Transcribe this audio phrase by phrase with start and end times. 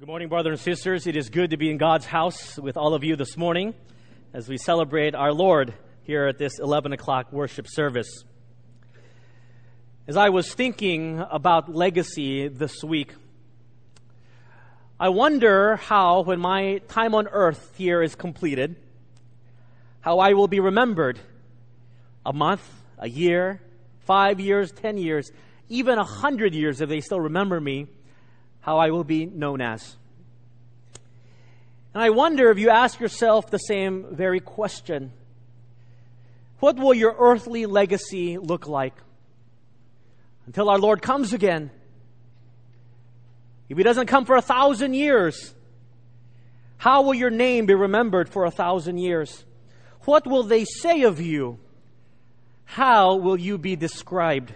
[0.00, 1.06] Good morning, brothers and sisters.
[1.06, 3.74] It is good to be in God's house with all of you this morning
[4.32, 8.24] as we celebrate our Lord here at this 11 o'clock worship service.
[10.08, 13.12] As I was thinking about legacy this week,
[14.98, 18.76] I wonder how, when my time on earth here is completed,
[20.00, 21.20] how I will be remembered
[22.24, 22.66] a month,
[22.98, 23.60] a year,
[24.06, 25.30] five years, ten years,
[25.68, 27.88] even a hundred years if they still remember me
[28.60, 29.96] how I will be known as.
[31.94, 35.12] And I wonder if you ask yourself the same very question
[36.60, 38.94] what will your earthly legacy look like
[40.46, 41.70] until our Lord comes again?
[43.70, 45.54] If He doesn't come for a thousand years,
[46.76, 49.44] how will your name be remembered for a thousand years?
[50.04, 51.58] What will they say of you?
[52.64, 54.52] How will you be described?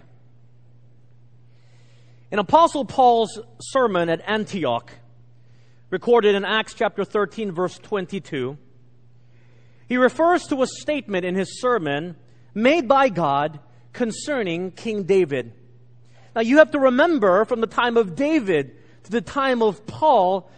[2.31, 4.91] In Apostle Paul's sermon at Antioch,
[5.91, 8.57] recorded in Acts chapter 13, verse 22,
[9.87, 12.17] he refers to a statement in his sermon
[12.55, 13.61] made by God
[13.93, 15.53] concerning King David.
[16.35, 20.51] Now, you have to remember from the time of David to the time of Paul,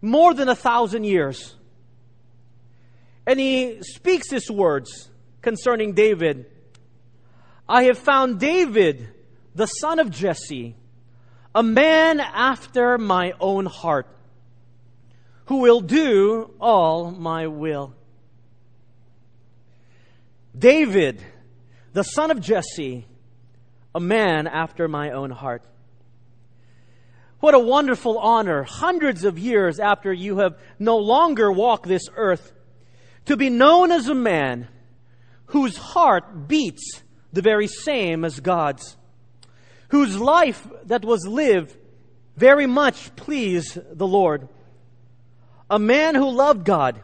[0.00, 1.54] more than a thousand years.
[3.26, 5.08] And he speaks these words
[5.42, 6.46] concerning David
[7.68, 9.08] I have found David,
[9.54, 10.74] the son of Jesse
[11.54, 14.06] a man after my own heart,
[15.46, 17.94] who will do all my will.
[20.56, 21.24] David,
[21.92, 23.06] the son of Jesse,
[23.94, 25.62] a man after my own heart.
[27.40, 32.52] What a wonderful honor, hundreds of years after you have no longer walked this earth,
[33.24, 34.68] to be known as a man
[35.46, 38.96] whose heart beats the very same as God's
[39.90, 41.76] whose life that was lived
[42.36, 44.48] very much pleased the Lord.
[45.68, 47.00] A man who loved God,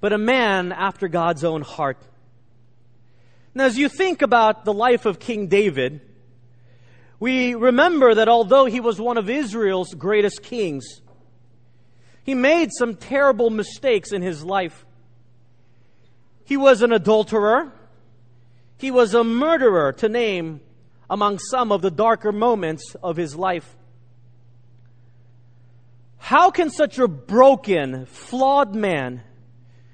[0.00, 1.98] but a man after God's own heart.
[3.54, 6.00] Now, as you think about the life of King David,
[7.18, 11.00] we remember that although he was one of Israel's greatest kings,
[12.22, 14.84] he made some terrible mistakes in his life.
[16.44, 17.72] He was an adulterer.
[18.76, 20.60] He was a murderer, to name
[21.10, 23.76] among some of the darker moments of his life.
[26.18, 29.22] How can such a broken, flawed man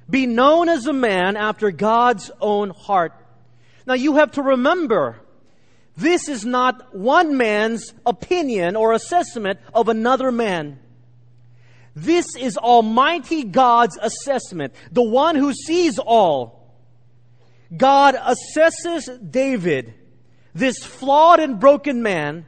[0.09, 3.13] be known as a man after God's own heart?
[3.87, 5.21] Now you have to remember,
[5.97, 10.81] this is not one man's opinion or assessment of another man.
[11.95, 16.75] This is Almighty God's assessment, the one who sees all.
[17.77, 19.95] God assesses David
[20.55, 22.47] this flawed and broken man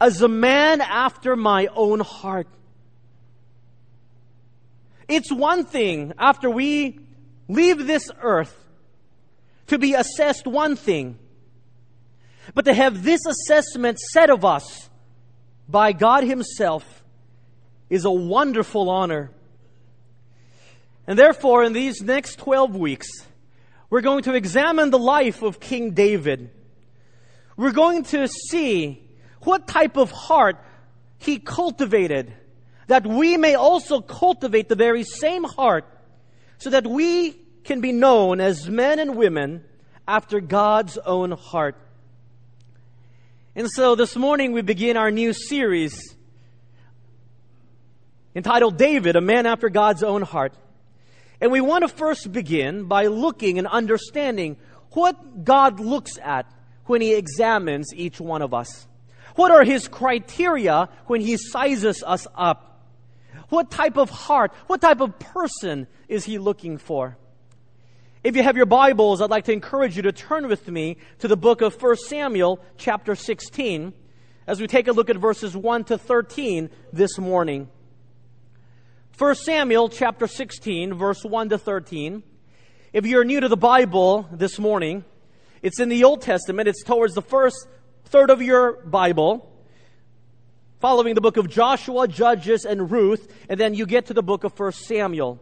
[0.00, 2.46] as a man after my own heart.
[5.08, 7.00] It's one thing after we
[7.48, 8.54] leave this earth
[9.66, 11.18] to be assessed one thing,
[12.54, 14.88] but to have this assessment said of us
[15.68, 17.02] by God Himself
[17.90, 19.30] is a wonderful honor.
[21.06, 23.08] And therefore, in these next 12 weeks,
[23.90, 26.50] we're going to examine the life of King David
[27.58, 29.04] we're going to see
[29.42, 30.64] what type of heart
[31.18, 32.32] he cultivated,
[32.86, 35.84] that we may also cultivate the very same heart,
[36.58, 37.32] so that we
[37.64, 39.64] can be known as men and women
[40.06, 41.76] after God's own heart.
[43.56, 46.14] And so this morning we begin our new series
[48.36, 50.54] entitled David, a man after God's own heart.
[51.40, 54.58] And we want to first begin by looking and understanding
[54.92, 56.46] what God looks at
[56.88, 58.86] when he examines each one of us?
[59.34, 62.86] What are his criteria when he sizes us up?
[63.50, 67.16] What type of heart, what type of person is he looking for?
[68.24, 71.28] If you have your Bibles, I'd like to encourage you to turn with me to
[71.28, 73.92] the book of 1 Samuel, chapter 16,
[74.46, 77.68] as we take a look at verses 1 to 13 this morning.
[79.16, 82.22] 1 Samuel, chapter 16, verse 1 to 13.
[82.92, 85.04] If you're new to the Bible this morning,
[85.62, 86.68] it's in the Old Testament.
[86.68, 87.66] It's towards the first
[88.04, 89.50] third of your Bible,
[90.80, 94.44] following the book of Joshua, Judges, and Ruth, and then you get to the book
[94.44, 95.40] of First Samuel.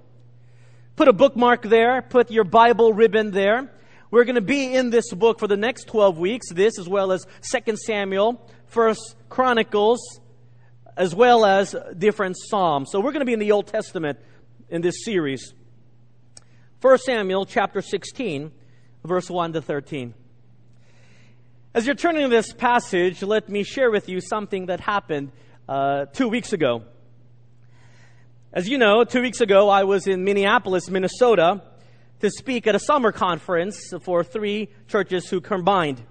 [0.96, 3.70] Put a bookmark there, put your Bible ribbon there.
[4.10, 7.12] We're going to be in this book for the next 12 weeks, this as well
[7.12, 10.00] as Second Samuel, First Chronicles,
[10.96, 12.88] as well as different Psalms.
[12.90, 14.18] So we're going to be in the Old Testament
[14.70, 15.52] in this series.
[16.80, 18.52] First Samuel chapter 16
[19.06, 20.14] verse 1 to 13.
[21.74, 25.32] As you're turning this passage, let me share with you something that happened
[25.68, 26.84] uh, two weeks ago.
[28.52, 31.62] As you know, two weeks ago I was in Minneapolis, Minnesota
[32.20, 36.02] to speak at a summer conference for three churches who combined.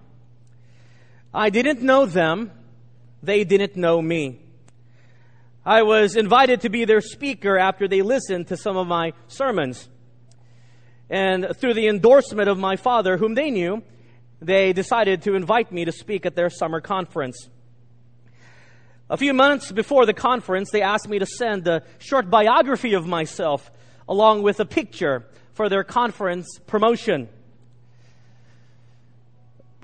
[1.33, 2.51] I didn't know them.
[3.23, 4.41] They didn't know me.
[5.65, 9.89] I was invited to be their speaker after they listened to some of my sermons.
[11.09, 13.83] And through the endorsement of my father, whom they knew,
[14.41, 17.49] they decided to invite me to speak at their summer conference.
[19.09, 23.05] A few months before the conference, they asked me to send a short biography of
[23.05, 23.69] myself
[24.09, 27.29] along with a picture for their conference promotion.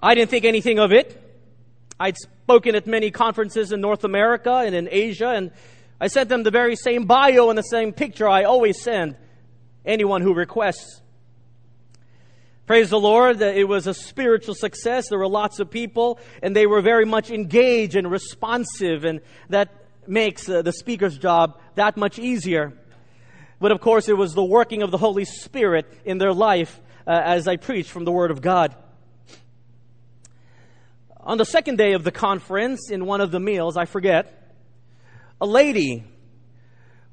[0.02, 1.18] I didn't think anything of it.
[2.00, 5.52] I'd spoken at many conferences in North America and in Asia, and
[6.00, 9.16] I sent them the very same bio and the same picture I always send
[9.86, 11.02] anyone who requests.
[12.72, 15.10] Praise the Lord, it was a spiritual success.
[15.10, 19.20] There were lots of people, and they were very much engaged and responsive, and
[19.50, 19.76] that
[20.08, 22.72] makes uh, the speaker's job that much easier.
[23.60, 27.12] But of course, it was the working of the Holy Spirit in their life uh,
[27.12, 28.74] as I preached from the Word of God.
[31.20, 34.56] On the second day of the conference, in one of the meals, I forget,
[35.42, 36.06] a lady,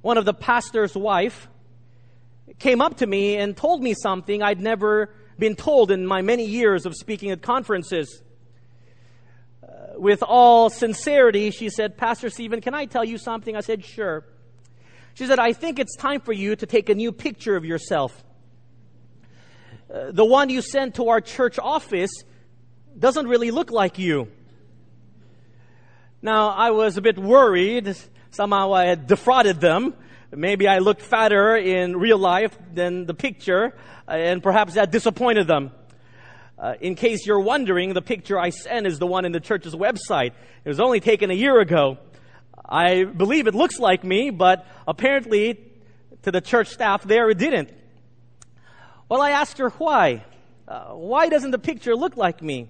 [0.03, 1.49] one of the pastor's wife,
[2.61, 6.45] came up to me and told me something I'd never been told in my many
[6.45, 8.23] years of speaking at conferences.
[9.63, 13.57] Uh, with all sincerity, she said, Pastor Stephen, can I tell you something?
[13.57, 14.25] I said, sure.
[15.15, 18.25] She said, I think it's time for you to take a new picture of yourself.
[19.93, 22.11] Uh, the one you sent to our church office
[22.99, 24.29] doesn't really look like you.
[26.21, 27.97] Now, I was a bit worried.
[28.31, 29.95] Somehow I had defrauded them.
[30.31, 33.75] Maybe I looked fatter in real life than the picture,
[34.07, 35.71] uh, and perhaps that disappointed them.
[36.59, 39.75] Uh, in case you're wondering, the picture I sent is the one in the church's
[39.75, 40.33] website.
[40.65, 41.97] It was only taken a year ago.
[42.69, 45.59] I believe it looks like me, but apparently
[46.23, 47.71] to the church staff there it didn't.
[49.09, 50.25] Well, I asked her why.
[50.67, 52.69] Uh, why doesn't the picture look like me?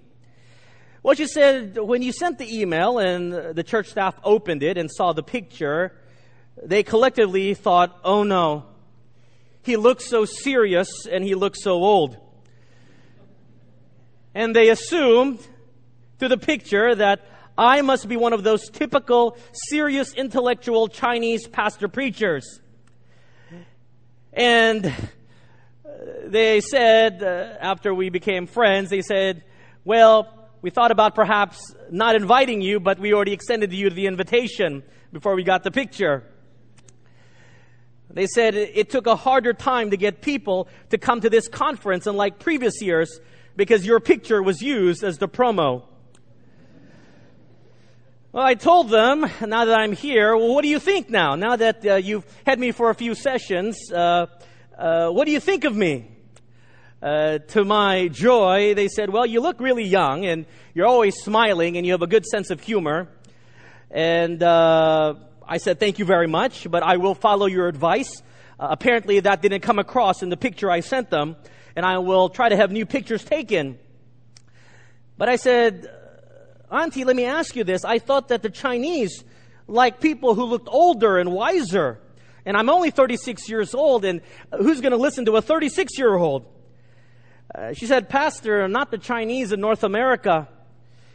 [1.03, 4.89] Well, she said when you sent the email and the church staff opened it and
[4.89, 5.93] saw the picture,
[6.65, 8.67] they collectively thought, oh no,
[9.63, 12.17] he looks so serious and he looks so old.
[14.35, 15.41] And they assumed
[16.21, 17.27] to the picture that
[17.57, 22.61] I must be one of those typical, serious, intellectual Chinese pastor preachers.
[24.33, 24.95] And
[26.25, 29.43] they said, uh, after we became friends, they said,
[29.85, 30.33] well,
[30.63, 34.83] we thought about perhaps not inviting you, but we already extended you the invitation
[35.13, 36.25] before we got the picture.
[38.11, 42.07] They said it took a harder time to get people to come to this conference
[42.07, 43.21] unlike previous years
[43.55, 45.83] because your picture was used as the promo.
[48.33, 51.35] Well, I told them, now that I'm here, well, what do you think now?
[51.35, 54.27] Now that uh, you've had me for a few sessions, uh,
[54.79, 56.11] uh, what do you think of me?
[57.03, 61.77] Uh, to my joy, they said, well, you look really young and you're always smiling
[61.77, 63.09] and you have a good sense of humor.
[63.91, 65.15] And uh,
[65.51, 68.23] I said, thank you very much, but I will follow your advice.
[68.61, 71.37] Uh, apparently that didn't come across in the picture I sent them,
[71.75, 73.79] and I will try to have new pictures taken.
[75.17, 75.87] But I said,
[76.71, 77.83] Auntie, let me ask you this.
[77.83, 79.25] I thought that the Chinese
[79.67, 81.99] like people who looked older and wiser.
[82.45, 84.21] And I'm only 36 years old, and
[84.55, 86.47] who's going to listen to a 36 year old?
[87.55, 90.49] Uh, she said, Pastor, not the Chinese in North America.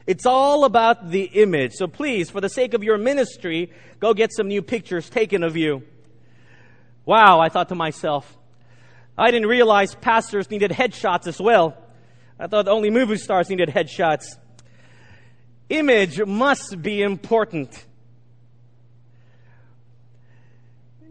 [0.05, 1.73] It's all about the image.
[1.73, 5.55] So please, for the sake of your ministry, go get some new pictures taken of
[5.55, 5.83] you.
[7.05, 8.37] Wow, I thought to myself.
[9.17, 11.77] I didn't realize pastors needed headshots as well.
[12.39, 14.37] I thought only movie stars needed headshots.
[15.69, 17.85] Image must be important.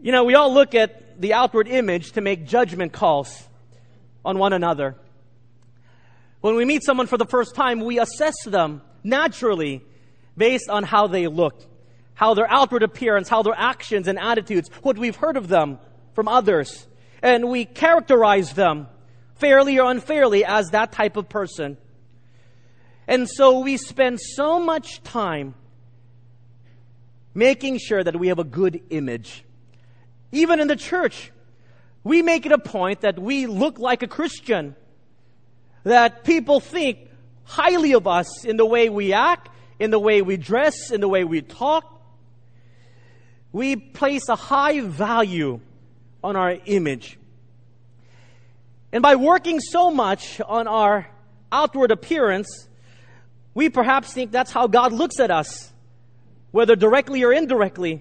[0.01, 3.47] You know, we all look at the outward image to make judgment calls
[4.25, 4.95] on one another.
[6.43, 9.81] When we meet someone for the first time, we assess them naturally
[10.35, 11.65] based on how they look,
[12.15, 15.79] how their outward appearance, how their actions and attitudes, what we've heard of them
[16.11, 16.85] from others.
[17.21, 18.89] And we characterize them
[19.35, 21.77] fairly or unfairly as that type of person.
[23.07, 25.55] And so we spend so much time
[27.33, 29.45] making sure that we have a good image.
[30.33, 31.31] Even in the church,
[32.03, 34.75] we make it a point that we look like a Christian.
[35.83, 37.09] That people think
[37.43, 39.49] highly of us in the way we act,
[39.79, 41.89] in the way we dress, in the way we talk.
[43.51, 45.59] We place a high value
[46.23, 47.19] on our image.
[48.91, 51.07] And by working so much on our
[51.51, 52.67] outward appearance,
[53.53, 55.73] we perhaps think that's how God looks at us.
[56.53, 57.99] whether directly or indirectly,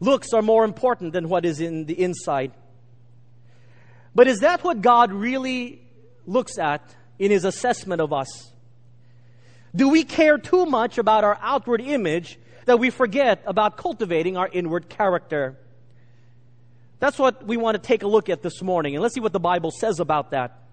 [0.00, 2.52] looks are more important than what is in the inside.
[4.18, 5.80] But is that what God really
[6.26, 6.82] looks at
[7.20, 8.50] in his assessment of us?
[9.76, 14.48] Do we care too much about our outward image that we forget about cultivating our
[14.48, 15.56] inward character?
[16.98, 18.96] That's what we want to take a look at this morning.
[18.96, 20.64] And let's see what the Bible says about that.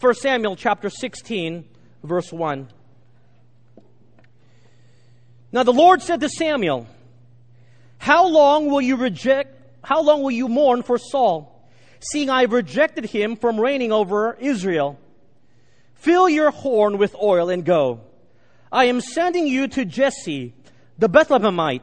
[0.00, 1.68] 1 Samuel chapter 16,
[2.02, 2.68] verse 1.
[5.52, 6.86] Now the Lord said to Samuel,
[7.98, 11.51] How long will you reject, how long will you mourn for Saul,
[12.04, 14.98] seeing I have rejected him from reigning over Israel?
[15.94, 18.00] Fill your horn with oil and go.
[18.70, 20.54] I am sending you to Jesse,
[20.98, 21.82] the Bethlehemite,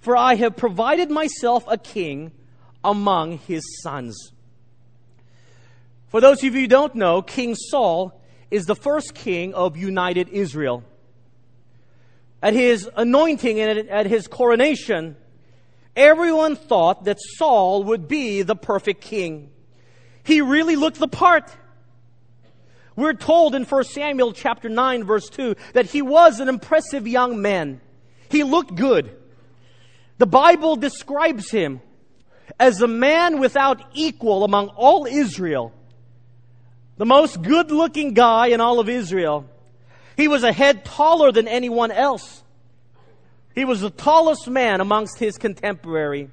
[0.00, 2.32] for I have provided myself a king
[2.84, 4.32] among his sons.
[6.08, 10.28] For those of you who don't know, King Saul is the first king of united
[10.30, 10.82] Israel.
[12.42, 15.16] At his anointing and at his coronation,
[15.98, 19.50] everyone thought that Saul would be the perfect king.
[20.22, 21.50] He really looked the part.
[22.96, 27.42] We're told in 1 Samuel chapter 9 verse 2 that he was an impressive young
[27.42, 27.80] man.
[28.30, 29.14] He looked good.
[30.18, 31.80] The Bible describes him
[32.58, 35.72] as a man without equal among all Israel.
[36.96, 39.48] The most good looking guy in all of Israel.
[40.16, 42.42] He was a head taller than anyone else.
[43.58, 46.30] He was the tallest man amongst his contemporary.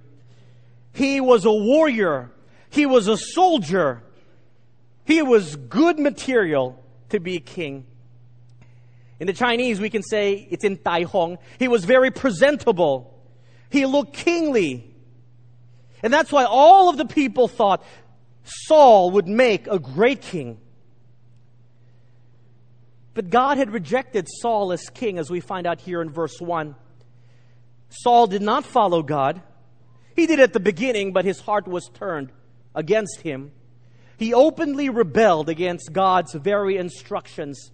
[0.94, 2.30] He was a warrior.
[2.70, 4.04] He was a soldier.
[5.06, 6.80] He was good material
[7.10, 7.88] to be king.
[9.20, 11.40] In the Chinese, we can say it's in Tai Hong.
[11.58, 13.20] He was very presentable.
[13.72, 14.94] He looked kingly.
[16.04, 17.84] And that's why all of the people thought
[18.44, 20.60] Saul would make a great king.
[23.16, 26.76] But God had rejected Saul as king, as we find out here in verse 1.
[27.90, 29.42] Saul did not follow God.
[30.16, 32.32] He did at the beginning, but his heart was turned
[32.74, 33.52] against him.
[34.18, 37.72] He openly rebelled against God's very instructions.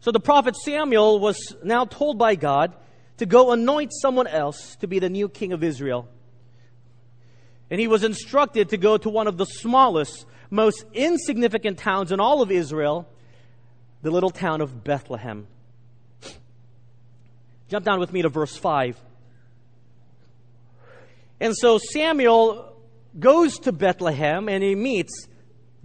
[0.00, 2.74] So the prophet Samuel was now told by God
[3.18, 6.08] to go anoint someone else to be the new king of Israel.
[7.70, 12.20] And he was instructed to go to one of the smallest, most insignificant towns in
[12.20, 13.08] all of Israel,
[14.02, 15.46] the little town of Bethlehem.
[17.68, 19.00] Jump down with me to verse 5.
[21.40, 22.76] And so Samuel
[23.18, 25.28] goes to Bethlehem and he meets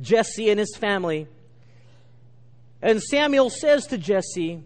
[0.01, 1.27] Jesse and his family.
[2.81, 4.63] And Samuel says to Jesse,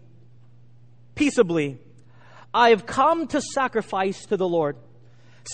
[1.14, 1.78] peaceably,
[2.54, 4.76] I have come to sacrifice to the Lord.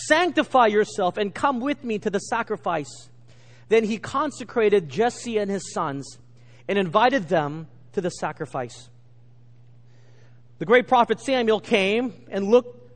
[0.07, 3.09] Sanctify yourself and come with me to the sacrifice.
[3.69, 6.19] Then he consecrated Jesse and his sons
[6.67, 8.89] and invited them to the sacrifice.
[10.57, 12.93] The great prophet Samuel came and looked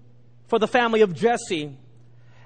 [0.48, 1.78] for the family of Jesse,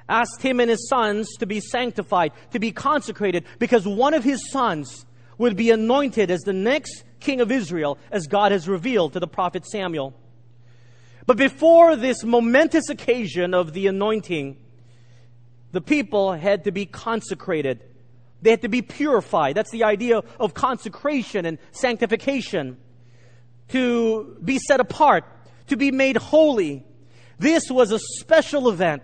[0.10, 4.50] asked him and his sons to be sanctified, to be consecrated, because one of his
[4.52, 5.06] sons
[5.38, 9.28] would be anointed as the next king of Israel, as God has revealed to the
[9.28, 10.14] prophet Samuel.
[11.26, 14.58] But before this momentous occasion of the anointing,
[15.72, 17.84] the people had to be consecrated.
[18.42, 19.56] They had to be purified.
[19.56, 22.78] That's the idea of consecration and sanctification.
[23.70, 25.26] To be set apart,
[25.68, 26.86] to be made holy.
[27.40, 29.04] This was a special event.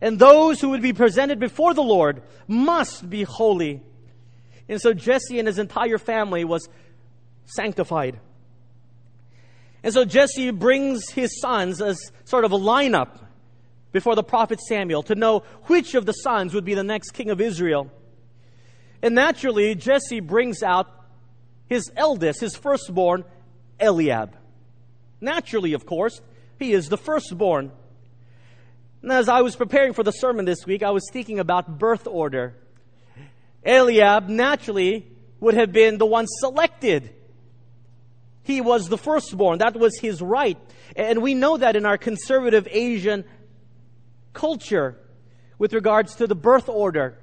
[0.00, 3.80] And those who would be presented before the Lord must be holy.
[4.68, 6.68] And so Jesse and his entire family was
[7.44, 8.18] sanctified.
[9.82, 13.18] And so Jesse brings his sons as sort of a lineup
[13.92, 17.30] before the prophet Samuel to know which of the sons would be the next king
[17.30, 17.90] of Israel.
[19.02, 20.88] And naturally, Jesse brings out
[21.66, 23.24] his eldest, his firstborn,
[23.82, 24.36] Eliab.
[25.20, 26.20] Naturally, of course,
[26.58, 27.72] he is the firstborn.
[29.02, 32.06] And as I was preparing for the sermon this week, I was thinking about birth
[32.06, 32.54] order.
[33.64, 35.06] Eliab naturally
[35.40, 37.12] would have been the one selected
[38.42, 39.58] he was the firstborn.
[39.58, 40.58] That was his right.
[40.96, 43.24] And we know that in our conservative Asian
[44.32, 44.98] culture
[45.58, 47.18] with regards to the birth order.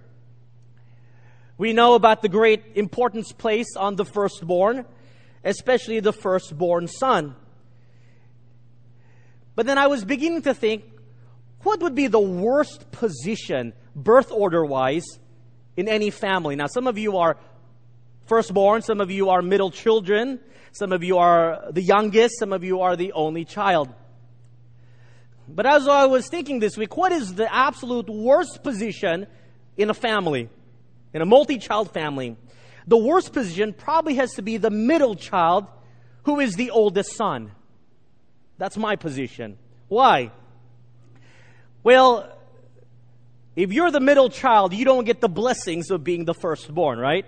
[1.57, 4.85] We know about the great importance placed on the firstborn,
[5.43, 7.35] especially the firstborn son.
[9.55, 10.83] But then I was beginning to think,
[11.63, 15.05] what would be the worst position, birth order wise,
[15.75, 16.55] in any family?
[16.55, 17.37] Now, some of you are
[18.25, 20.39] firstborn, some of you are middle children,
[20.71, 23.93] some of you are the youngest, some of you are the only child.
[25.47, 29.25] But as I was thinking this week, what is the absolute worst position
[29.77, 30.47] in a family,
[31.13, 32.37] in a multi child family?
[32.89, 35.67] The worst position probably has to be the middle child
[36.23, 37.51] who is the oldest son.
[38.57, 39.59] That's my position.
[39.89, 40.31] Why?
[41.83, 42.35] Well,
[43.55, 47.27] if you're the middle child, you don't get the blessings of being the firstborn, right?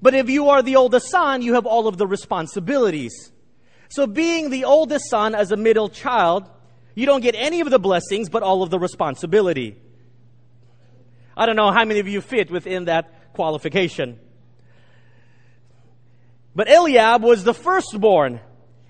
[0.00, 3.30] But if you are the oldest son, you have all of the responsibilities.
[3.90, 6.48] So being the oldest son as a middle child,
[6.94, 9.76] you don't get any of the blessings, but all of the responsibility.
[11.36, 14.18] I don't know how many of you fit within that qualification.
[16.56, 18.40] But Eliab was the firstborn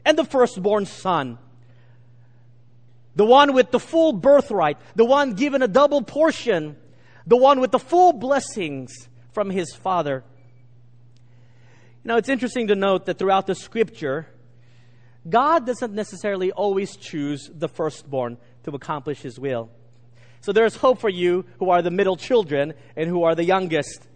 [0.04, 1.38] and the firstborn son.
[3.16, 6.76] The one with the full birthright, the one given a double portion,
[7.26, 8.92] the one with the full blessings
[9.32, 10.22] from his father.
[12.04, 14.28] Now, it's interesting to note that throughout the scripture,
[15.28, 19.70] God doesn't necessarily always choose the firstborn to accomplish his will.
[20.40, 24.06] So there's hope for you who are the middle children and who are the youngest.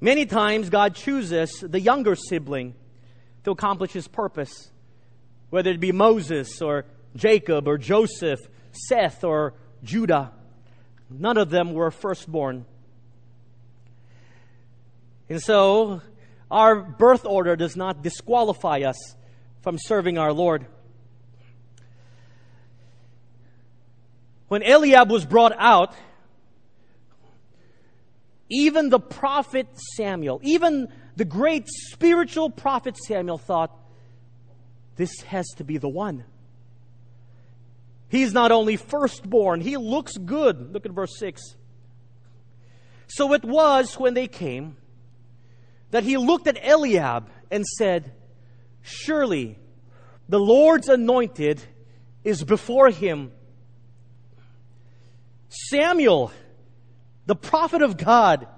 [0.00, 2.74] Many times, God chooses the younger sibling
[3.44, 4.70] to accomplish his purpose,
[5.50, 6.84] whether it be Moses or
[7.16, 8.38] Jacob or Joseph,
[8.72, 10.32] Seth or Judah.
[11.10, 12.64] None of them were firstborn.
[15.28, 16.00] And so,
[16.50, 18.96] our birth order does not disqualify us
[19.62, 20.66] from serving our Lord.
[24.48, 25.94] When Eliab was brought out,
[28.48, 33.76] even the prophet Samuel, even the great spiritual prophet Samuel thought,
[34.96, 36.24] this has to be the one.
[38.08, 40.72] He's not only firstborn, he looks good.
[40.72, 41.42] Look at verse 6.
[43.08, 44.76] So it was when they came
[45.90, 48.12] that he looked at Eliab and said,
[48.82, 49.58] Surely
[50.28, 51.62] the Lord's anointed
[52.24, 53.32] is before him.
[55.48, 56.32] Samuel
[57.28, 58.48] the prophet of God,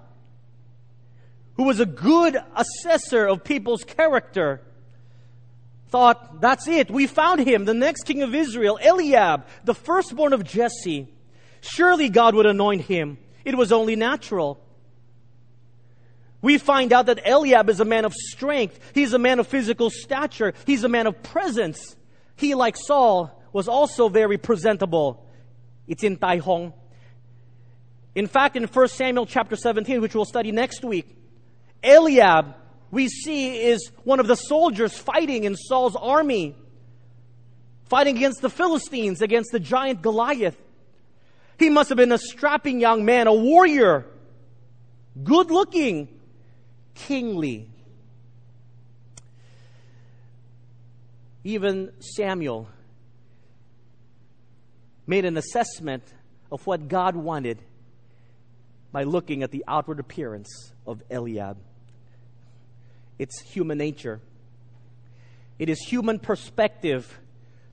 [1.55, 4.63] who was a good assessor of people's character,
[5.89, 6.89] thought, that's it.
[6.89, 11.09] We found him, the next king of Israel, Eliab, the firstborn of Jesse.
[11.61, 13.19] Surely God would anoint him.
[13.45, 14.61] It was only natural.
[16.41, 18.79] We find out that Eliab is a man of strength.
[18.95, 20.55] He's a man of physical stature.
[20.65, 21.97] He's a man of presence.
[22.37, 25.27] He, like Saul, was also very presentable.
[25.89, 26.73] It's in Tai Hong.
[28.15, 31.17] In fact, in 1 Samuel chapter 17, which we'll study next week,
[31.83, 32.55] Eliab,
[32.91, 36.57] we see, is one of the soldiers fighting in Saul's army,
[37.85, 40.57] fighting against the Philistines, against the giant Goliath.
[41.59, 44.07] He must have been a strapping young man, a warrior,
[45.23, 46.09] good looking,
[46.95, 47.69] kingly.
[51.45, 52.69] Even Samuel
[55.07, 56.03] made an assessment
[56.51, 57.59] of what God wanted
[58.93, 61.57] by looking at the outward appearance of Eliab.
[63.19, 64.21] It's human nature.
[65.59, 67.21] It is human perspective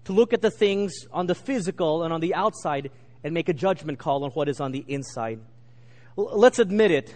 [0.06, 2.92] to look at the things on the physical and on the outside
[3.24, 5.40] and make a judgment call on what is on the inside.
[6.18, 7.16] L- let's admit it.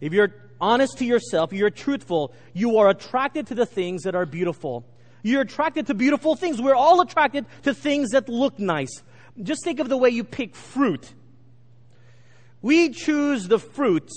[0.00, 4.26] If you're honest to yourself, you're truthful, you are attracted to the things that are
[4.26, 4.84] beautiful.
[5.22, 6.60] You're attracted to beautiful things.
[6.60, 9.02] We're all attracted to things that look nice.
[9.42, 11.12] Just think of the way you pick fruit.
[12.62, 14.10] We choose the fruit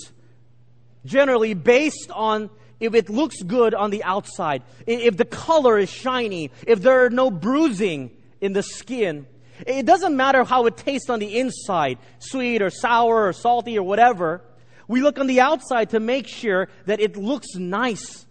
[1.04, 6.50] generally based on if it looks good on the outside, if the color is shiny,
[6.66, 9.26] if there are no bruising in the skin.
[9.66, 13.82] It doesn't matter how it tastes on the inside, sweet or sour or salty or
[13.82, 14.40] whatever.
[14.88, 18.24] We look on the outside to make sure that it looks nice.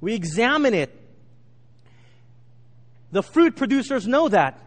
[0.00, 0.96] We examine it.
[3.12, 4.58] The fruit producers know that.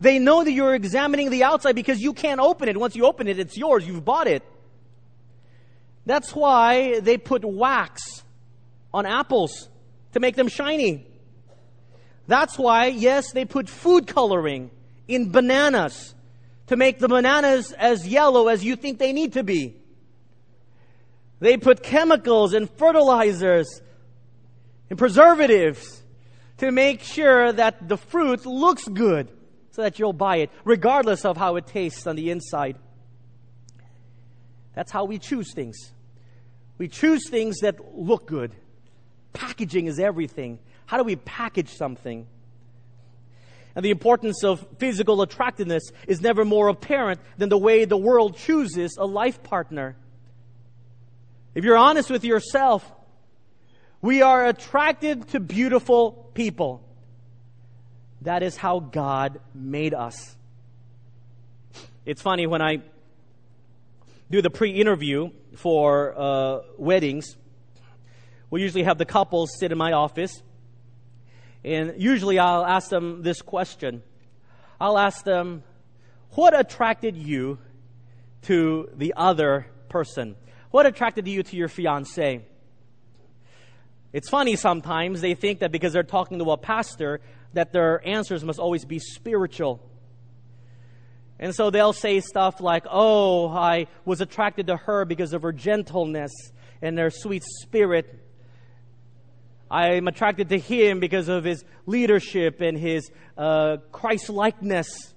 [0.00, 2.76] They know that you're examining the outside because you can't open it.
[2.76, 3.86] Once you open it, it's yours.
[3.86, 4.42] You've bought it.
[6.04, 8.22] That's why they put wax
[8.92, 9.68] on apples
[10.12, 11.06] to make them shiny.
[12.26, 14.70] That's why, yes, they put food coloring
[15.08, 16.14] in bananas
[16.66, 19.76] to make the bananas as yellow as you think they need to be.
[21.38, 23.82] They put chemicals and fertilizers
[24.88, 26.02] and preservatives
[26.58, 29.28] to make sure that the fruit looks good
[29.76, 32.78] so that you'll buy it, regardless of how it tastes on the inside.
[34.74, 35.76] That's how we choose things.
[36.78, 38.52] We choose things that look good.
[39.34, 40.60] Packaging is everything.
[40.86, 42.26] How do we package something?
[43.74, 48.38] And the importance of physical attractiveness is never more apparent than the way the world
[48.38, 49.94] chooses a life partner.
[51.54, 52.90] If you're honest with yourself,
[54.00, 56.85] we are attracted to beautiful people.
[58.26, 60.36] That is how God made us.
[62.04, 62.82] It's funny when I
[64.32, 67.36] do the pre interview for uh, weddings,
[68.50, 70.42] we usually have the couples sit in my office.
[71.64, 74.02] And usually I'll ask them this question.
[74.80, 75.62] I'll ask them,
[76.30, 77.58] what attracted you
[78.42, 80.34] to the other person?
[80.72, 82.44] What attracted you to your fiance?
[84.12, 87.20] It's funny sometimes they think that because they're talking to a pastor
[87.56, 89.80] that their answers must always be spiritual.
[91.38, 95.52] And so they'll say stuff like, "Oh, I was attracted to her because of her
[95.52, 96.32] gentleness
[96.82, 98.22] and their sweet spirit.
[99.70, 105.14] I'm attracted to him because of his leadership and his uh, Christ likeness.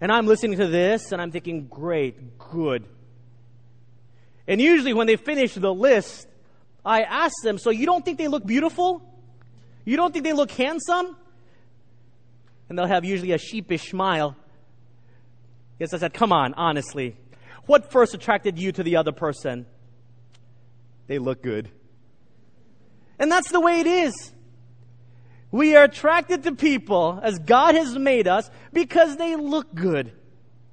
[0.00, 2.84] And I'm listening to this and I'm thinking, great, good.
[4.46, 6.28] And usually when they finish the list,
[6.84, 9.02] I ask them, so you don't think they look beautiful?
[9.86, 11.16] You don't think they look handsome?
[12.68, 14.36] And they'll have usually a sheepish smile.
[15.78, 17.16] Yes, I said, come on, honestly.
[17.66, 19.66] What first attracted you to the other person?
[21.06, 21.68] They look good.
[23.18, 24.32] And that's the way it is.
[25.50, 30.12] We are attracted to people as God has made us because they look good.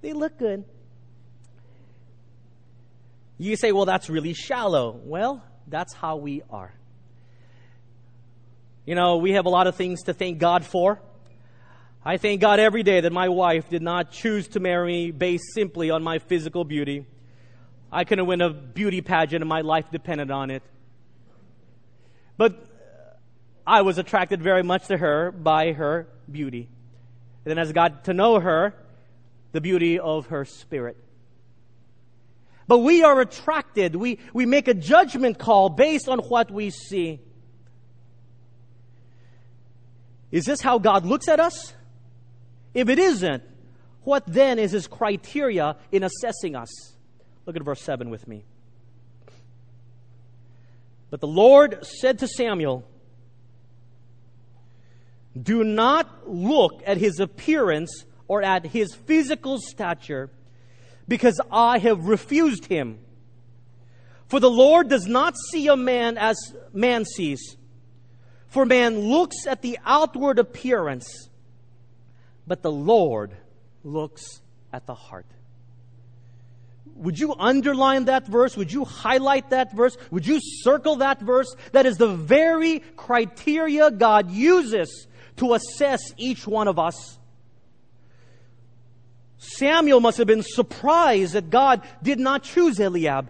[0.02, 0.66] They look good.
[3.38, 5.00] You say, well, that's really shallow.
[5.04, 6.74] Well, that's how we are.
[8.86, 11.00] You know, we have a lot of things to thank God for.
[12.04, 15.54] I thank God every day that my wife did not choose to marry me based
[15.54, 17.06] simply on my physical beauty.
[17.92, 20.64] I couldn't win a beauty pageant and my life depended on it.
[22.38, 22.66] But
[23.68, 26.70] I was attracted very much to her by her beauty.
[27.46, 28.74] And then as I got to know her,
[29.52, 30.98] the beauty of her spirit.
[32.66, 33.96] But we are attracted.
[33.96, 37.20] We, we make a judgment call based on what we see.
[40.32, 41.76] Is this how God looks at us?
[42.74, 43.44] If it isn't,
[44.04, 46.70] what then is his criteria in assessing us?
[47.46, 48.44] Look at verse 7 with me.
[51.10, 52.88] But the Lord said to Samuel,
[55.40, 60.30] Do not look at his appearance or at his physical stature,
[61.08, 63.00] because I have refused him.
[64.28, 66.38] For the Lord does not see a man as
[66.72, 67.58] man sees.
[68.48, 71.28] For man looks at the outward appearance,
[72.48, 73.36] but the Lord
[73.84, 74.42] looks
[74.74, 75.26] at the heart.
[76.96, 78.56] Would you underline that verse?
[78.58, 79.98] Would you highlight that verse?
[80.12, 81.56] Would you circle that verse?
[81.72, 87.18] That is the very criteria God uses to assess each one of us.
[89.38, 93.30] Samuel must have been surprised that God did not choose Eliab.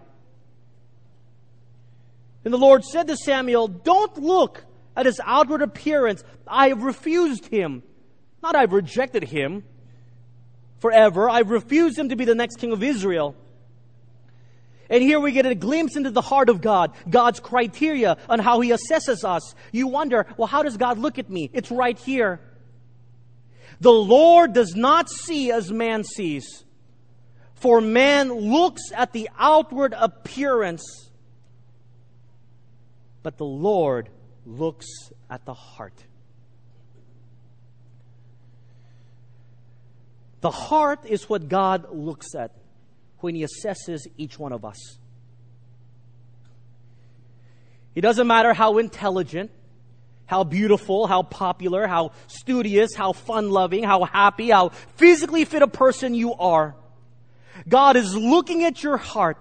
[2.44, 6.24] And the Lord said to Samuel, Don't look at his outward appearance.
[6.46, 7.84] I have refused him.
[8.42, 9.64] Not I've rejected him
[10.80, 11.30] forever.
[11.30, 13.36] I've refused him to be the next king of Israel.
[14.92, 18.60] And here we get a glimpse into the heart of God, God's criteria on how
[18.60, 19.56] He assesses us.
[19.72, 21.50] You wonder, well, how does God look at me?
[21.54, 22.42] It's right here.
[23.80, 26.66] The Lord does not see as man sees,
[27.56, 31.10] for man looks at the outward appearance,
[33.24, 34.10] but the Lord
[34.46, 34.88] looks
[35.30, 36.04] at the heart.
[40.42, 42.52] The heart is what God looks at
[43.20, 44.98] when He assesses each one of us.
[47.94, 49.52] It doesn't matter how intelligent,
[50.26, 55.68] how beautiful, how popular, how studious, how fun loving, how happy, how physically fit a
[55.68, 56.76] person you are.
[57.68, 59.38] God is looking at your heart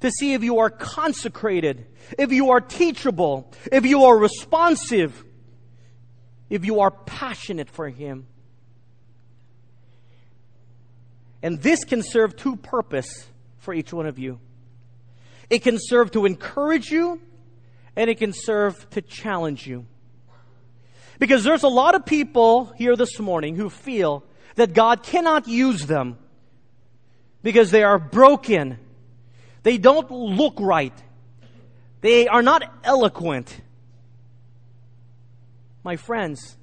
[0.00, 1.86] to see if you are consecrated,
[2.18, 5.24] if you are teachable, if you are responsive,
[6.48, 8.26] if you are passionate for Him.
[11.42, 13.26] And this can serve two purposes
[13.58, 14.40] for each one of you.
[15.48, 17.20] It can serve to encourage you,
[17.96, 19.86] and it can serve to challenge you.
[21.18, 24.24] Because there's a lot of people here this morning who feel
[24.54, 26.18] that God cannot use them
[27.42, 28.78] because they are broken.
[29.62, 30.94] They don't look right.
[32.00, 33.60] They are not eloquent.
[35.82, 36.56] My friends,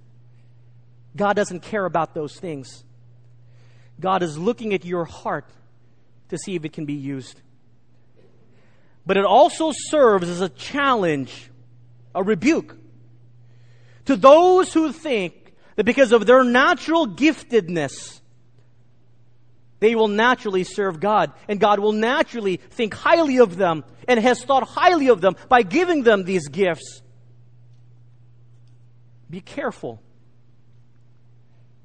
[1.15, 2.83] God doesn't care about those things.
[3.99, 5.49] God is looking at your heart
[6.29, 7.41] to see if it can be used.
[9.05, 11.49] But it also serves as a challenge,
[12.13, 12.75] a rebuke
[14.07, 18.21] to those who think that because of their natural giftedness,
[19.79, 24.43] they will naturally serve God and God will naturally think highly of them and has
[24.43, 27.01] thought highly of them by giving them these gifts.
[29.29, 30.01] Be careful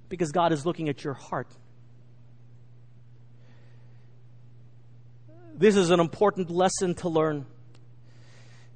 [0.08, 1.48] because God is looking at your heart.
[5.54, 7.46] This is an important lesson to learn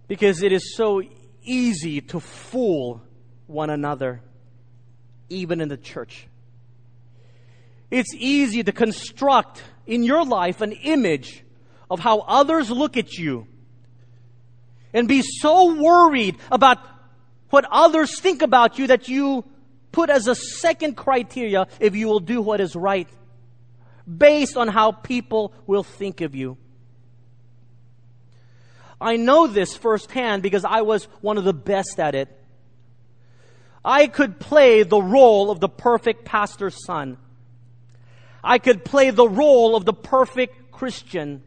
[0.08, 1.02] because it is so
[1.42, 3.02] easy to fool
[3.46, 4.22] one another.
[5.28, 6.28] even in the church.
[7.90, 11.42] It's easy to construct in your life an image
[11.90, 13.46] of how others look at you
[14.92, 16.78] and be so worried about
[17.50, 19.44] what others think about you that you
[19.90, 23.08] put as a second criteria if you will do what is right
[24.06, 26.56] based on how people will think of you.
[29.00, 32.28] I know this firsthand because I was one of the best at it.
[33.84, 37.18] I could play the role of the perfect pastor's son.
[38.42, 41.42] I could play the role of the perfect Christian.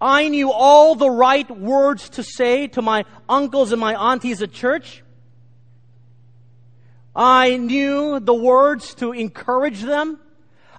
[0.00, 4.52] I knew all the right words to say to my uncles and my aunties at
[4.52, 5.02] church.
[7.14, 10.18] I knew the words to encourage them.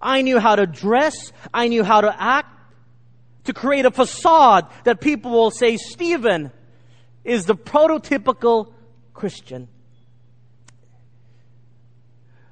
[0.02, 1.32] I knew how to dress.
[1.54, 2.61] I knew how to act
[3.46, 6.52] to create a facade that people will say, Stephen
[7.24, 8.74] is the prototypical
[9.14, 9.68] Christian.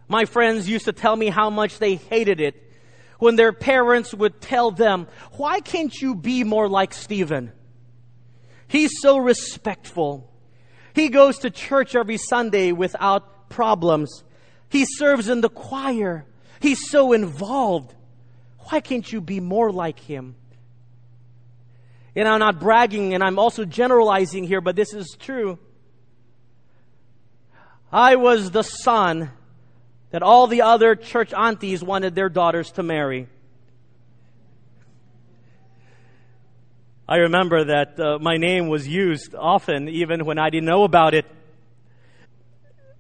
[0.08, 2.72] My friends used to tell me how much they hated it
[3.20, 7.52] when their parents would tell them, why can't you be more like Stephen?
[8.68, 10.32] He's so respectful.
[10.96, 14.24] He goes to church every Sunday without problems.
[14.70, 16.26] He serves in the choir.
[16.60, 17.94] He's so involved.
[18.70, 20.36] Why can't you be more like him?
[22.16, 25.60] And I'm not bragging and I'm also generalizing here, but this is true.
[27.92, 29.32] I was the son
[30.12, 33.28] that all the other church aunties wanted their daughters to marry.
[37.08, 41.16] I remember that uh, my name was used often, even when I didn't know about
[41.16, 41.26] it.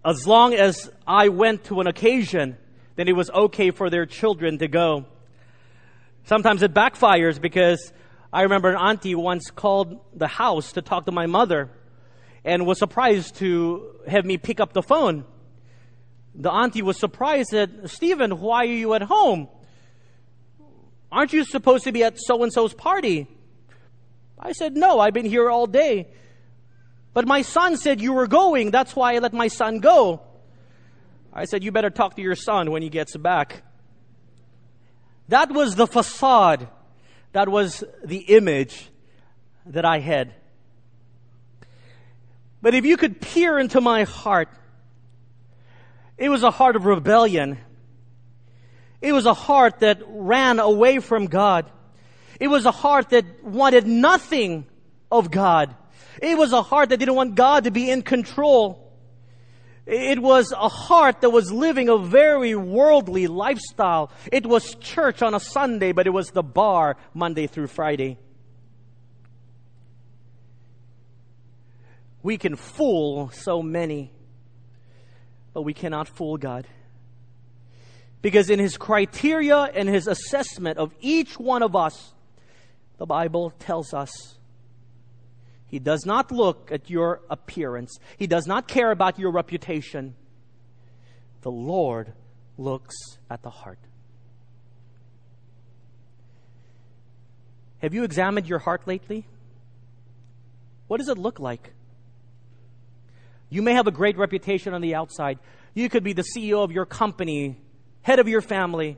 [0.03, 2.57] As long as I went to an occasion,
[2.95, 5.05] then it was okay for their children to go.
[6.25, 7.93] Sometimes it backfires because
[8.31, 11.71] I remember an auntie once called the house to talk to my mother
[12.45, 15.25] and was surprised to have me pick up the phone.
[16.35, 19.49] The auntie was surprised that, Stephen, why are you at home?
[21.11, 23.27] Aren't you supposed to be at so and so's party?
[24.37, 26.07] I said, No, I've been here all day.
[27.13, 28.69] But my son said you were going.
[28.69, 30.21] That's why I let my son go.
[31.33, 33.63] I said, You better talk to your son when he gets back.
[35.29, 36.67] That was the facade
[37.31, 38.89] that was the image
[39.65, 40.33] that I had.
[42.61, 44.49] But if you could peer into my heart,
[46.17, 47.57] it was a heart of rebellion.
[49.01, 51.71] It was a heart that ran away from God.
[52.39, 54.65] It was a heart that wanted nothing
[55.11, 55.75] of God.
[56.21, 58.88] It was a heart that didn't want God to be in control.
[59.89, 64.11] It was a heart that was living a very worldly lifestyle.
[64.31, 68.19] It was church on a Sunday, but it was the bar Monday through Friday.
[72.21, 74.11] We can fool so many,
[75.53, 76.67] but we cannot fool God.
[78.21, 82.13] Because in His criteria and His assessment of each one of us,
[82.99, 84.37] the Bible tells us
[85.69, 87.99] he does not look at your appearance.
[88.17, 90.15] He does not care about your reputation.
[91.41, 92.13] The Lord
[92.57, 92.95] looks
[93.29, 93.79] at the heart.
[97.81, 99.25] Have you examined your heart lately?
[100.87, 101.73] What does it look like?
[103.49, 105.39] You may have a great reputation on the outside.
[105.73, 107.61] You could be the CEO of your company,
[108.01, 108.97] head of your family,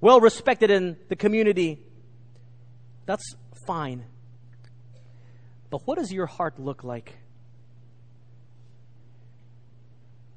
[0.00, 1.80] well respected in the community.
[3.06, 3.34] That's
[3.66, 4.04] fine.
[5.76, 7.12] But what does your heart look like?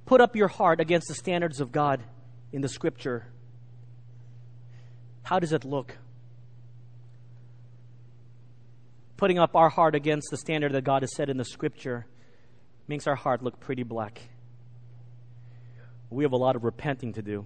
[0.06, 2.04] Put up your heart against the standards of God
[2.52, 3.26] in the scripture.
[5.24, 5.96] How does it look?
[9.16, 12.06] Putting up our heart against the standard that God has set in the scripture
[12.90, 14.20] makes our heart look pretty black.
[16.10, 17.46] We have a lot of repenting to do.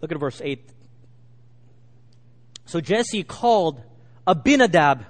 [0.00, 0.70] Look at verse 8.
[2.66, 3.82] So Jesse called
[4.30, 5.04] Abinadab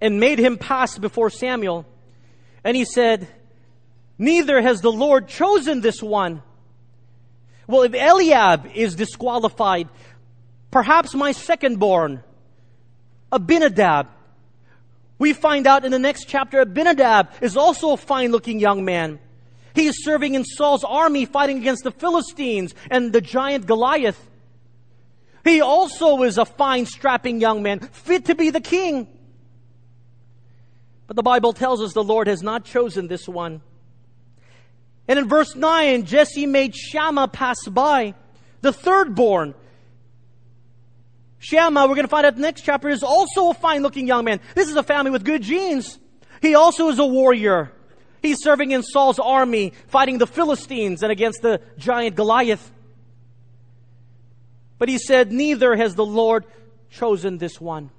[0.00, 1.86] and made him pass before Samuel.
[2.64, 3.28] And he said,
[4.18, 6.42] Neither has the Lord chosen this one.
[7.66, 9.88] Well, if Eliab is disqualified,
[10.70, 12.22] perhaps my second born,
[13.30, 14.08] Abinadab.
[15.18, 19.20] We find out in the next chapter, Abinadab is also a fine looking young man.
[19.74, 24.29] He is serving in Saul's army fighting against the Philistines and the giant Goliath.
[25.44, 29.08] He also is a fine, strapping young man, fit to be the king.
[31.06, 33.62] But the Bible tells us the Lord has not chosen this one.
[35.08, 38.14] And in verse 9, Jesse made Shammah pass by,
[38.60, 39.54] the third born.
[41.40, 44.24] Shammah, we're going to find out the next chapter, is also a fine looking young
[44.24, 44.40] man.
[44.54, 45.98] This is a family with good genes.
[46.42, 47.72] He also is a warrior.
[48.22, 52.70] He's serving in Saul's army, fighting the Philistines and against the giant Goliath.
[54.80, 56.46] But he said, Neither has the Lord
[56.88, 57.90] chosen this one.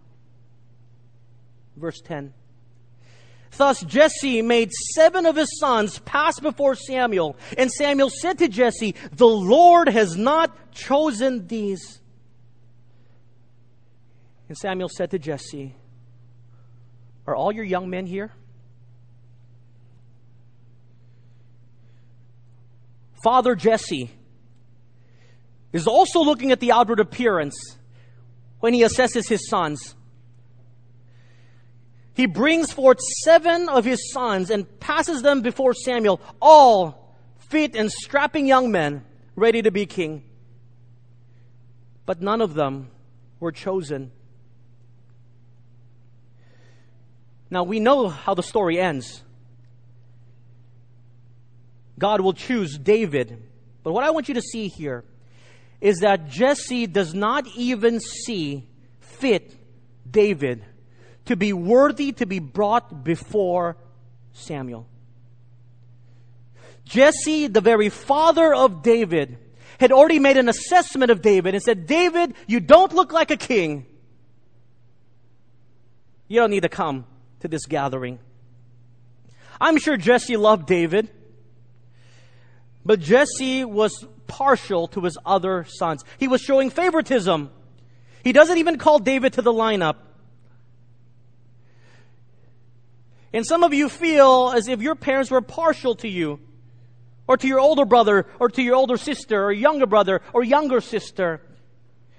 [1.78, 2.34] Verse 10.
[3.56, 8.96] Thus Jesse made seven of his sons pass before Samuel, and Samuel said to Jesse,
[9.12, 12.02] The Lord has not chosen these.
[14.50, 15.76] And Samuel said to Jesse,
[17.28, 18.32] Are all your young men here?
[23.24, 24.10] Father Jesse
[25.74, 27.78] is also looking at the outward appearance
[28.60, 29.96] when he assesses his sons.
[32.14, 37.92] He brings forth seven of his sons and passes them before Samuel, all fit and
[37.92, 39.04] strapping young men
[39.36, 40.24] ready to be king.
[42.06, 42.90] But none of them
[43.40, 44.12] were chosen.
[47.50, 49.24] Now we know how the story ends.
[51.98, 53.44] God will choose David.
[53.84, 55.04] But what I want you to see here
[55.82, 58.68] is that Jesse does not even see
[59.00, 59.54] fit
[60.10, 60.64] David
[61.26, 63.78] to be worthy to be brought before
[64.32, 64.88] Samuel.
[66.86, 69.38] Jesse, the very father of David,
[69.80, 73.38] had already made an assessment of David and said, David, you don't look like a
[73.38, 73.86] king.
[76.28, 77.06] You don't need to come
[77.40, 78.20] to this gathering.
[79.60, 81.10] I'm sure Jesse loved David.
[82.86, 86.06] But Jesse was partial to his other sons.
[86.18, 87.52] He was showing favoritism.
[88.24, 89.98] He doesn't even call David to the lineup.
[93.34, 96.40] And some of you feel as if your parents were partial to you,
[97.28, 100.80] or to your older brother, or to your older sister, or younger brother, or younger
[100.80, 101.42] sister.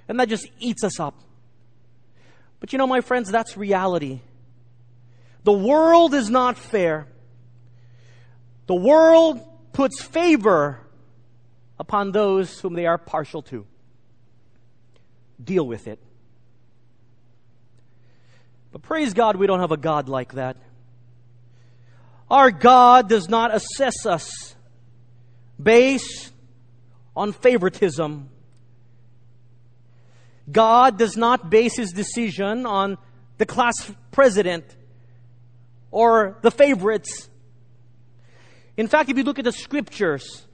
[0.07, 1.15] And that just eats us up.
[2.61, 4.21] But you know, my friends, that's reality.
[5.45, 7.07] The world is not fair.
[8.67, 9.41] The world
[9.73, 10.79] puts favor
[11.83, 13.67] upon those whom they are partial to.
[15.43, 15.99] Deal with it.
[18.71, 20.57] But praise God, we don't have a God like that.
[22.31, 24.55] Our God does not assess us
[25.61, 26.33] based
[27.17, 28.31] on favoritism.
[30.51, 32.97] God does not base his decision on
[33.39, 34.65] the class president
[35.91, 37.29] or the favorites
[38.77, 40.47] in fact, if you look at the scriptures,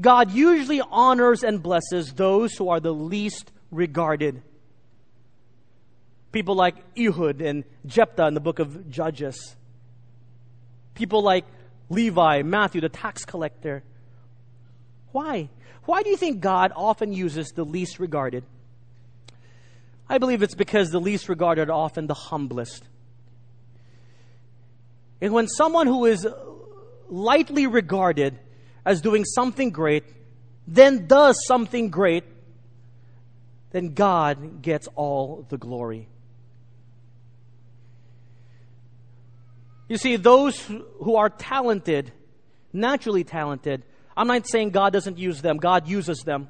[0.00, 4.42] God usually honors and blesses those who are the least regarded.
[6.32, 9.56] People like Ehud and Jephthah in the book of Judges.
[10.94, 11.46] People like
[11.88, 13.82] Levi, Matthew, the tax collector.
[15.12, 15.48] Why?
[15.84, 18.44] Why do you think God often uses the least regarded?
[20.08, 22.84] I believe it's because the least regarded are often the humblest.
[25.20, 26.26] And when someone who is
[27.08, 28.38] lightly regarded
[28.86, 30.04] as doing something great,
[30.66, 32.24] then does something great,
[33.72, 36.08] then God gets all the glory.
[39.88, 42.12] You see, those who are talented,
[42.72, 43.82] naturally talented,
[44.16, 46.48] I'm not saying God doesn't use them, God uses them.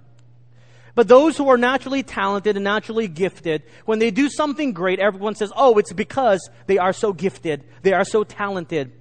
[0.94, 5.34] But those who are naturally talented and naturally gifted, when they do something great, everyone
[5.34, 8.92] says, oh, it's because they are so gifted, they are so talented.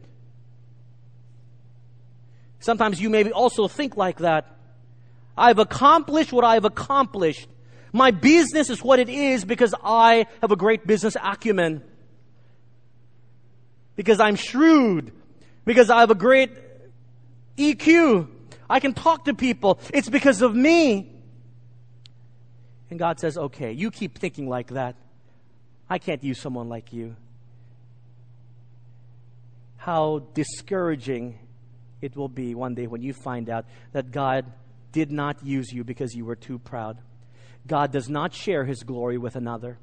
[2.66, 4.58] Sometimes you may also think like that.
[5.38, 7.48] I've accomplished what I've accomplished.
[7.94, 11.84] My business is what it is because I have a great business acumen.
[13.96, 15.12] Because I'm shrewd.
[15.64, 16.54] Because I have a great
[17.56, 18.30] EQ.
[18.68, 19.80] I can talk to people.
[19.94, 21.14] It's because of me.
[22.90, 24.96] And God says, okay, you keep thinking like that.
[25.88, 27.16] I can't use someone like you.
[29.78, 31.38] How discouraging
[32.02, 34.46] it will be one day when you find out that God
[34.92, 36.98] did not use you because you were too proud.
[37.68, 39.78] God does not share his glory with another.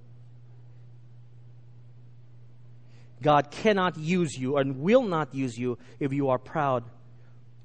[3.20, 6.84] God cannot use you and will not use you if you are proud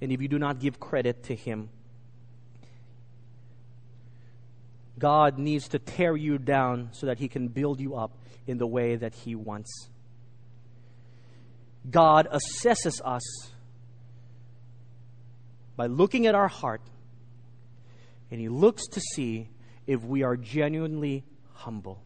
[0.01, 1.69] and if you do not give credit to him.
[4.99, 8.17] God needs to tear you down so that he can build you up
[8.47, 9.89] in the way that he wants.
[11.89, 13.51] God assesses us
[15.77, 16.81] by looking at our heart,
[18.29, 19.47] and He looks to see
[19.85, 21.23] if we are genuinely
[21.53, 22.03] humble.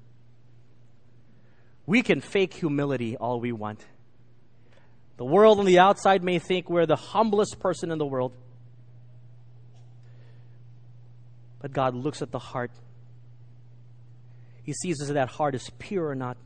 [1.87, 3.83] We can fake humility all we want.
[5.17, 8.33] The world on the outside may think we're the humblest person in the world.
[11.59, 12.71] But God looks at the heart.
[14.63, 16.37] He sees if that heart is pure or not.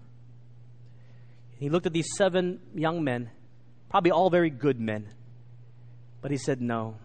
[1.60, 3.30] He looked at these seven young men
[3.96, 5.08] probably all very good men.
[6.22, 6.98] But he said, No,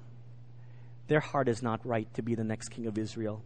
[1.11, 3.43] their heart is not right to be the next king of Israel.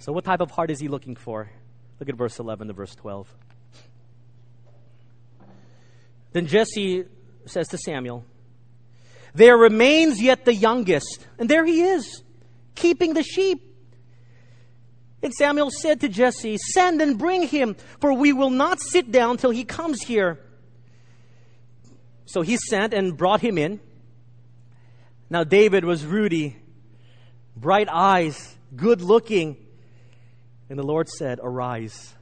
[0.00, 1.50] So, what type of heart is he looking for?
[1.98, 3.34] Look at verse 11 to verse 12.
[6.32, 7.06] Then Jesse
[7.46, 8.26] says to Samuel,
[9.34, 12.22] There remains yet the youngest, and there he is,
[12.74, 13.62] keeping the sheep.
[15.22, 19.38] And Samuel said to Jesse, Send and bring him, for we will not sit down
[19.38, 20.38] till he comes here.
[22.26, 23.80] So he sent and brought him in.
[25.32, 26.58] Now David was ruddy,
[27.56, 29.56] bright eyes, good looking.
[30.68, 32.12] And the Lord said, Arise,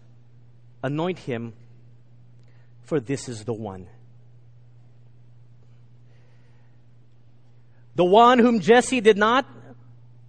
[0.80, 1.52] anoint him,
[2.82, 3.88] for this is the one.
[7.96, 9.44] The one whom Jesse did not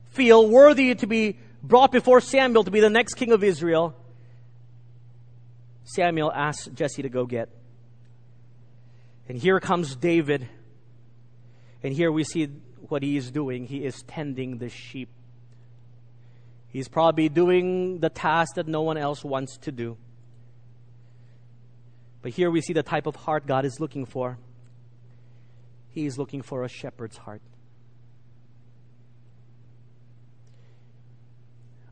[0.09, 3.95] feel worthy to be brought before Samuel to be the next king of Israel,
[5.84, 7.49] Samuel asked Jesse to go get.
[9.29, 10.49] And here comes David.
[11.84, 12.49] And here we see
[12.92, 13.66] what he is doing.
[13.66, 15.10] He is tending the sheep.
[16.68, 19.98] He's probably doing the task that no one else wants to do.
[22.22, 24.38] But here we see the type of heart God is looking for.
[25.89, 27.42] He is looking for a shepherd's heart.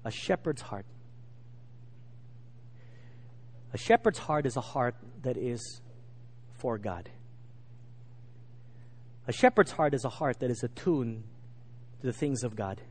[0.09, 0.85] a shepherd's heart.
[3.73, 5.81] A shepherd's heart is a heart that is
[6.57, 7.09] for God.
[9.29, 11.23] A shepherd's heart is a heart that is attuned
[12.01, 12.81] to the things of God.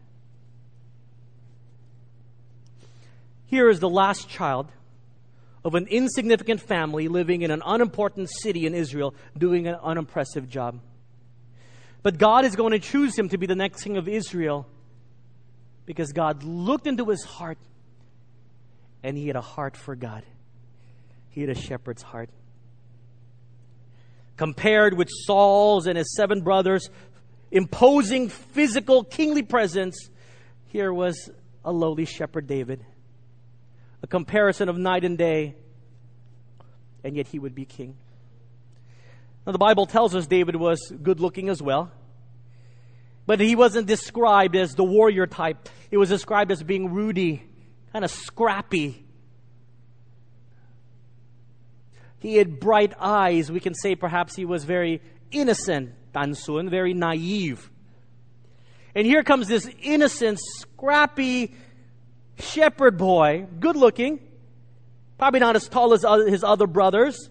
[3.47, 4.71] Here is the last child
[5.65, 10.79] of an insignificant family living in an unimportant city in Israel doing an unimpressive job.
[12.05, 14.65] But God is going to choose him to be the next king of Israel
[15.87, 17.59] because God looked into his heart
[19.03, 20.23] and he had a heart for God.
[21.31, 22.31] He had a shepherd's heart.
[24.39, 26.89] Compared with Saul's and his seven brothers'
[27.51, 30.11] imposing physical kingly presence,
[30.69, 31.29] here was
[31.65, 32.87] a lowly shepherd David.
[34.01, 35.57] A comparison of night and day,
[37.03, 37.97] and yet he would be king.
[39.45, 41.91] Now, the Bible tells us David was good looking as well.
[43.27, 45.69] But he wasn't described as the warrior type.
[45.91, 47.43] It was described as being ruddy,
[47.93, 49.05] kind of scrappy.
[52.21, 53.51] He had bright eyes.
[53.51, 55.01] We can say perhaps he was very
[55.31, 57.71] innocent, Tansun, very naive.
[58.95, 61.55] And here comes this innocent, scrappy
[62.39, 64.21] shepherd boy, good looking,
[65.19, 67.31] probably not as tall as his other brothers.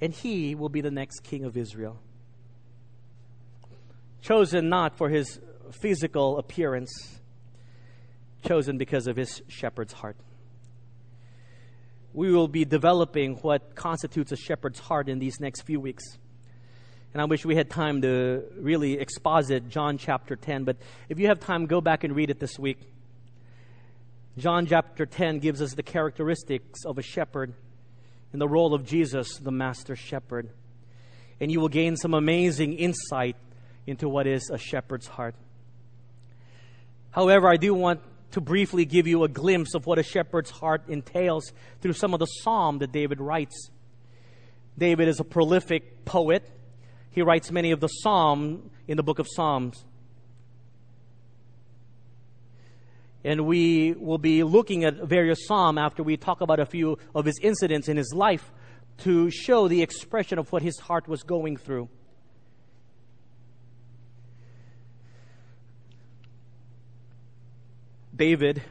[0.00, 2.00] And he will be the next king of Israel
[4.28, 5.40] chosen not for his
[5.72, 7.20] physical appearance,
[8.46, 10.16] chosen because of his shepherd's heart.
[12.18, 16.02] We will be developing what constitutes a shepherd's heart in these next few weeks.
[17.12, 21.28] And I wish we had time to really exposit John chapter 10, but if you
[21.28, 22.80] have time, go back and read it this week.
[24.36, 27.54] John chapter 10 gives us the characteristics of a shepherd
[28.32, 30.50] in the role of Jesus, the master shepherd.
[31.40, 33.36] And you will gain some amazing insight
[33.86, 35.36] into what is a shepherd's heart.
[37.12, 38.00] However, I do want
[38.32, 42.20] to briefly give you a glimpse of what a shepherd's heart entails through some of
[42.20, 43.70] the psalm that David writes.
[44.76, 46.48] David is a prolific poet.
[47.10, 49.84] He writes many of the psalm in the book of Psalms.
[53.24, 57.24] And we will be looking at various psalm after we talk about a few of
[57.24, 58.52] his incidents in his life
[58.98, 61.88] to show the expression of what his heart was going through.
[68.18, 68.62] David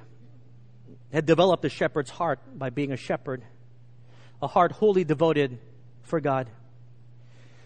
[1.12, 3.42] had developed a shepherd's heart by being a shepherd,
[4.42, 5.58] a heart wholly devoted
[6.04, 6.50] for God.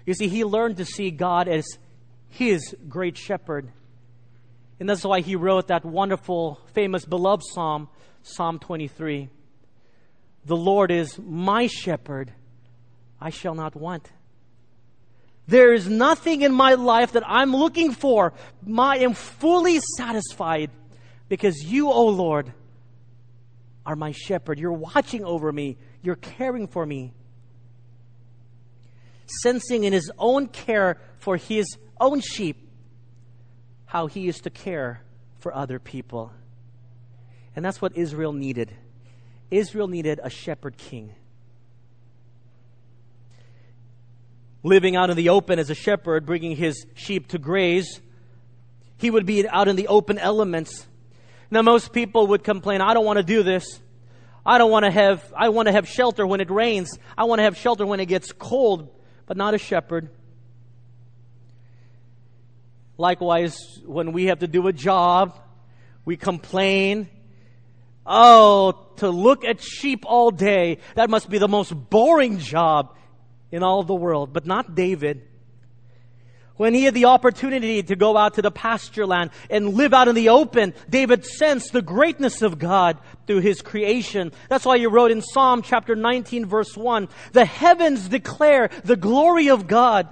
[0.06, 1.66] You see, he learned to see God as
[2.30, 3.68] his great shepherd.
[4.80, 7.90] And that's why he wrote that wonderful, famous, beloved psalm,
[8.24, 9.30] Psalm 23.
[10.46, 12.32] The Lord is my shepherd,
[13.20, 14.10] I shall not want.
[15.48, 18.34] There is nothing in my life that I'm looking for.
[18.78, 20.70] I am fully satisfied
[21.32, 22.52] because you, O oh Lord,
[23.86, 24.60] are my shepherd.
[24.60, 27.14] You're watching over me, you're caring for me.
[29.42, 32.70] Sensing in his own care for his own sheep
[33.86, 35.04] how he used to care
[35.40, 36.34] for other people.
[37.56, 38.76] And that's what Israel needed.
[39.50, 41.16] Israel needed a shepherd king.
[44.64, 48.02] Living out in the open as a shepherd, bringing his sheep to graze,
[48.98, 50.88] he would be out in the open elements
[51.52, 53.82] now, most people would complain, I don't want to do this.
[54.46, 56.98] I don't want to have, I want to have shelter when it rains.
[57.18, 58.90] I want to have shelter when it gets cold,
[59.26, 60.10] but not a shepherd.
[62.98, 65.38] Likewise, when we have to do a job,
[66.06, 67.10] we complain.
[68.06, 72.96] Oh, to look at sheep all day, that must be the most boring job
[73.52, 74.32] in all the world.
[74.34, 75.28] But not David.
[76.62, 80.08] When he had the opportunity to go out to the pasture land and live out
[80.08, 84.32] in the open, David sensed the greatness of God through his creation.
[84.48, 89.50] That's why he wrote in Psalm chapter 19 verse 1, the heavens declare the glory
[89.50, 90.08] of God.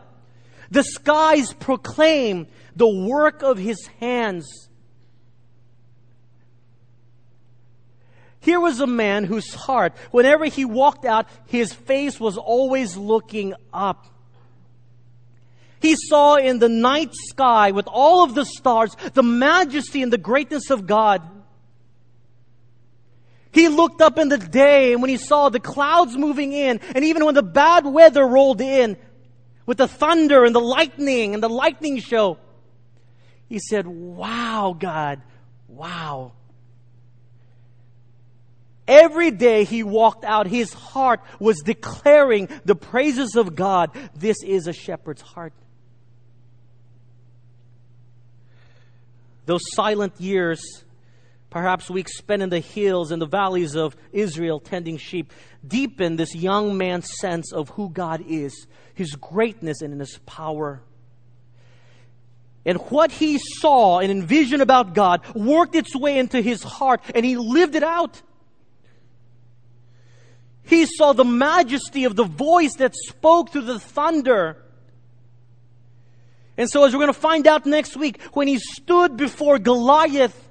[0.71, 4.49] The skies proclaim the work of his hands.
[8.39, 13.53] Here was a man whose heart, whenever he walked out, his face was always looking
[13.71, 14.07] up.
[15.81, 20.17] He saw in the night sky with all of the stars the majesty and the
[20.17, 21.21] greatness of God.
[23.51, 27.05] He looked up in the day and when he saw the clouds moving in and
[27.05, 28.97] even when the bad weather rolled in
[29.65, 32.37] with the thunder and the lightning and the lightning show,
[33.47, 35.21] he said, wow, God,
[35.67, 36.33] wow.
[38.87, 43.91] Every day he walked out, his heart was declaring the praises of God.
[44.15, 45.53] This is a shepherd's heart.
[49.49, 50.61] Those silent years,
[51.49, 55.33] perhaps weeks spent in the hills and the valleys of Israel tending sheep,
[55.67, 60.83] deepen this young man's sense of who God is, his greatness and his power.
[62.63, 67.25] And what he saw and envisioned about God worked its way into his heart and
[67.25, 68.21] he lived it out.
[70.61, 74.63] He saw the majesty of the voice that spoke through the thunder
[76.59, 80.49] and so, as we're going to find out next week, when he stood before Goliath,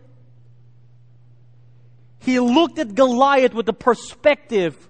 [2.21, 4.89] he looked at Goliath with the perspective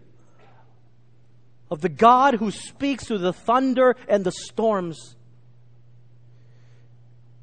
[1.73, 5.17] of the God who speaks through the thunder and the storms.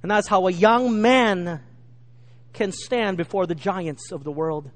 [0.01, 1.61] And that's how a young man
[2.53, 4.71] can stand before the giants of the world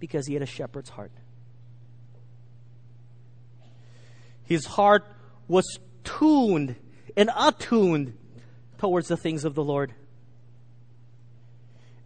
[0.00, 1.12] because he had a shepherd's heart.
[4.42, 5.04] His heart
[5.46, 6.76] was tuned
[7.16, 8.16] and attuned
[8.78, 9.94] towards the things of the Lord.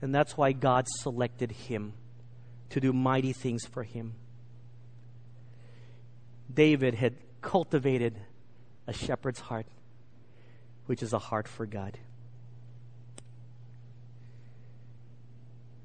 [0.02, 1.94] And that's why God selected him
[2.70, 4.14] to do mighty things for him.
[6.52, 8.20] David had cultivated
[8.86, 9.66] a shepherd's heart,
[10.86, 11.98] which is a heart for God.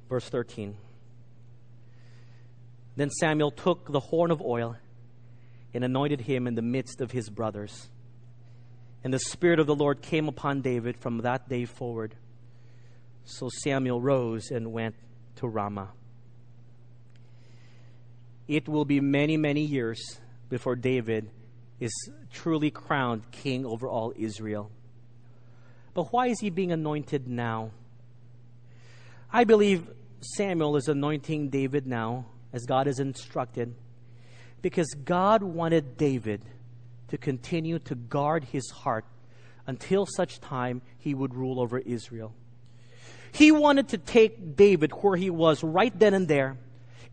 [0.10, 0.76] Verse 13.
[2.96, 4.76] Then Samuel took the horn of oil
[5.74, 7.88] and anointed him in the midst of his brothers.
[9.04, 12.16] And the Spirit of the Lord came upon David from that day forward.
[13.24, 14.96] So Samuel rose and went
[15.38, 15.92] to Ramah.
[18.48, 20.20] It will be many, many years
[20.50, 21.30] before David
[21.80, 21.92] is
[22.34, 24.72] truly crowned king over all Israel.
[25.94, 27.72] But why is he being anointed now?
[29.32, 29.88] I believe
[30.22, 33.76] Samuel is anointing David now, as God has instructed,
[34.62, 36.44] because God wanted David
[37.10, 39.06] to continue to guard his heart
[39.68, 42.34] until such time he would rule over Israel.
[43.32, 46.58] He wanted to take David where he was right then and there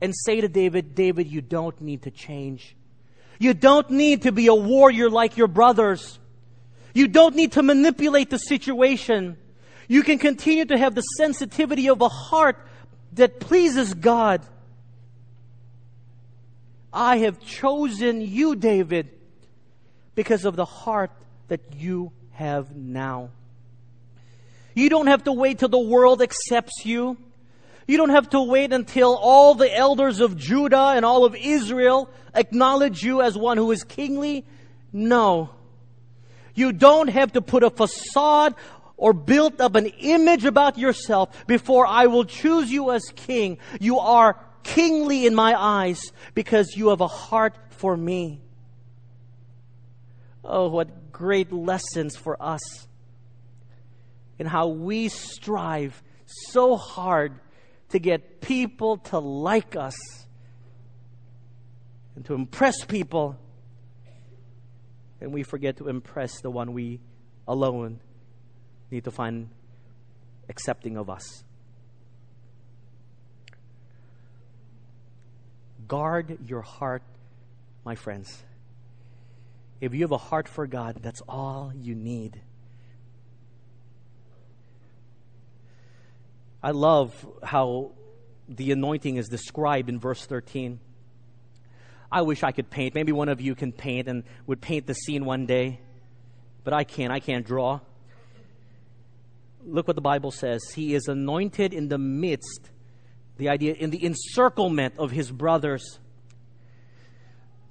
[0.01, 2.75] and say to David, David, you don't need to change.
[3.39, 6.19] You don't need to be a warrior like your brothers.
[6.95, 9.37] You don't need to manipulate the situation.
[9.89, 12.57] You can continue to have the sensitivity of a heart
[13.13, 14.43] that pleases God.
[16.93, 19.11] I have chosen you, David,
[20.17, 21.13] because of the heart
[21.47, 23.31] that you have now.
[24.75, 27.17] You don't have to wait till the world accepts you.
[27.87, 32.11] You don't have to wait until all the elders of Judah and all of Israel
[32.35, 34.45] acknowledge you as one who is kingly.
[34.93, 35.51] No.
[36.55, 38.55] You don't have to put a facade
[38.97, 43.59] or build up an image about yourself before I will choose you as king.
[43.79, 48.41] You are kingly in my eyes because you have a heart for me.
[50.49, 52.61] Oh, what great lessons for us
[54.39, 57.41] in how we strive so hard
[57.89, 59.97] to get people to like us
[62.15, 63.39] and to impress people.
[65.21, 67.01] And we forget to impress the one we
[67.49, 68.01] alone
[68.91, 69.49] need to find
[70.49, 71.45] accepting of us.
[75.89, 77.03] Guard your heart,
[77.85, 78.43] my friends.
[79.81, 82.41] If you have a heart for God, that's all you need.
[86.63, 87.93] I love how
[88.49, 90.81] the anointing is described in verse 13.
[92.11, 92.95] I wish I could paint.
[92.95, 95.81] Maybe one of you can paint and would paint the scene one day,
[96.65, 97.13] but I can't.
[97.13, 97.81] I can't draw.
[99.65, 100.63] Look what the Bible says.
[100.75, 102.71] He is anointed in the midst,
[103.37, 105.99] the idea, in the encirclement of his brothers.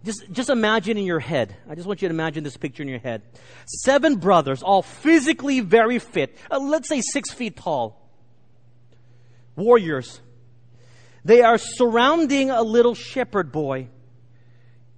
[0.06, 1.58] Just, just imagine in your head.
[1.68, 3.24] I just want you to imagine this picture in your head.
[3.66, 6.38] Seven brothers, all physically very fit.
[6.50, 8.00] Uh, let's say six feet tall.
[9.56, 10.22] Warriors.
[11.24, 13.88] They are surrounding a little shepherd boy,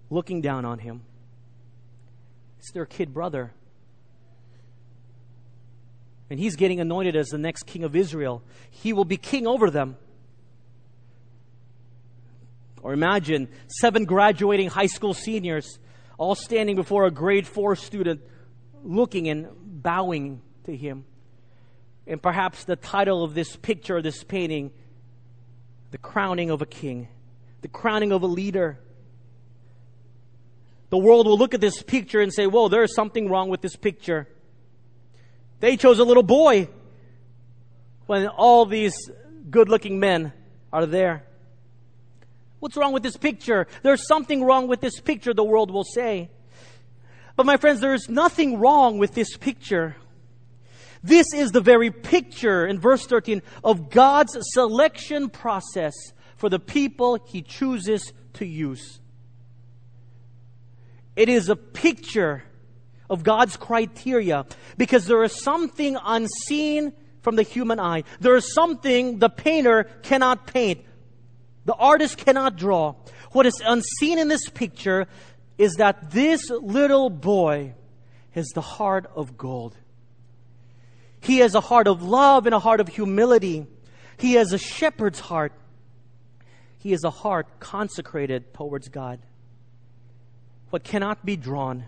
[0.09, 1.03] looking down on him.
[2.59, 3.53] It's their kid brother.
[6.29, 8.43] And he's getting anointed as the next king of Israel.
[8.69, 9.95] He will be king over them.
[12.87, 15.77] Or imagine seven graduating high school seniors
[16.17, 18.21] all standing before a grade four student,
[18.81, 21.03] looking and bowing to him.
[22.07, 24.71] And perhaps the title of this picture, this painting,
[25.91, 27.09] the crowning of a king,
[27.59, 28.79] the crowning of a leader.
[30.89, 33.75] The world will look at this picture and say, Whoa, there's something wrong with this
[33.75, 34.29] picture.
[35.59, 36.69] They chose a little boy
[38.05, 38.95] when all these
[39.49, 40.31] good looking men
[40.71, 41.26] are there.
[42.59, 43.67] What's wrong with this picture?
[43.83, 46.29] There's something wrong with this picture, the world will say.
[47.35, 49.95] But my friends, there is nothing wrong with this picture.
[51.03, 55.93] This is the very picture in verse 13 of God's selection process
[56.35, 58.99] for the people he chooses to use.
[61.15, 62.43] It is a picture
[63.09, 64.45] of God's criteria
[64.77, 68.03] because there is something unseen from the human eye.
[68.19, 70.83] There is something the painter cannot paint.
[71.67, 72.95] The artist cannot draw.
[73.33, 75.05] What is unseen in this picture
[75.57, 77.73] is that this little boy
[78.31, 79.75] has the heart of gold.
[81.19, 83.67] He has a heart of love and a heart of humility.
[84.17, 85.51] He has a shepherd's heart.
[86.77, 89.19] He has a heart consecrated towards God.
[90.69, 91.83] What cannot be drawn,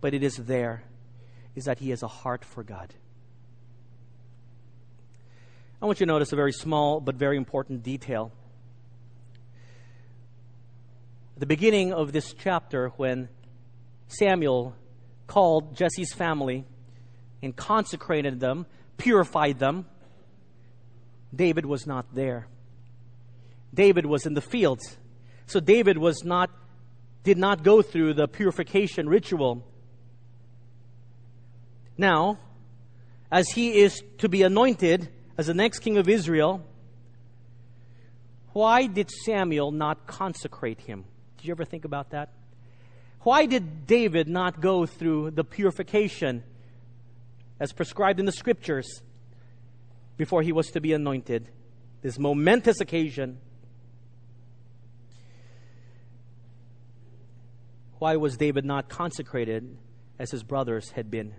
[0.00, 0.84] but it is there,
[1.56, 2.94] is that he has a heart for God.
[5.82, 8.30] I want you to notice a very small but very important detail.
[11.38, 13.28] The beginning of this chapter, when
[14.08, 14.74] Samuel
[15.26, 16.64] called Jesse's family
[17.42, 18.64] and consecrated them,
[18.96, 19.84] purified them,
[21.34, 22.46] David was not there.
[23.74, 24.96] David was in the fields.
[25.44, 26.50] So David was not
[27.22, 29.62] did not go through the purification ritual.
[31.98, 32.38] Now,
[33.30, 36.64] as he is to be anointed as the next king of Israel,
[38.52, 41.04] why did Samuel not consecrate him?
[41.36, 42.30] Did you ever think about that?
[43.20, 46.44] Why did David not go through the purification
[47.58, 49.02] as prescribed in the scriptures
[50.16, 51.50] before he was to be anointed?
[52.02, 53.38] This momentous occasion.
[57.98, 59.76] Why was David not consecrated
[60.18, 61.34] as his brothers had been?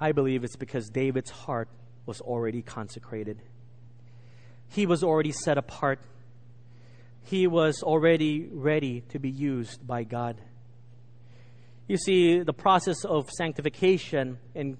[0.00, 1.68] I believe it's because David's heart
[2.06, 3.40] was already consecrated.
[4.68, 6.00] He was already set apart
[7.24, 10.40] he was already ready to be used by God.
[11.86, 14.78] You see, the process of sanctification and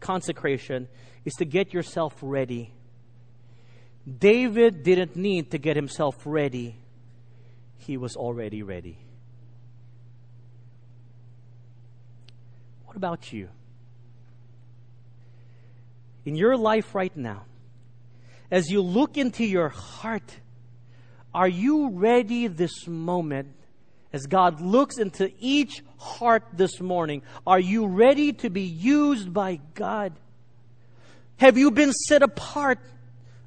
[0.00, 0.88] consecration
[1.24, 2.72] is to get yourself ready.
[4.06, 6.76] David didn't need to get himself ready,
[7.76, 8.98] he was already ready.
[12.86, 13.48] What about you?
[16.24, 17.44] In your life right now,
[18.50, 20.40] as you look into your heart,
[21.34, 23.54] are you ready this moment
[24.12, 27.22] as God looks into each heart this morning?
[27.46, 30.14] Are you ready to be used by God?
[31.36, 32.78] Have you been set apart?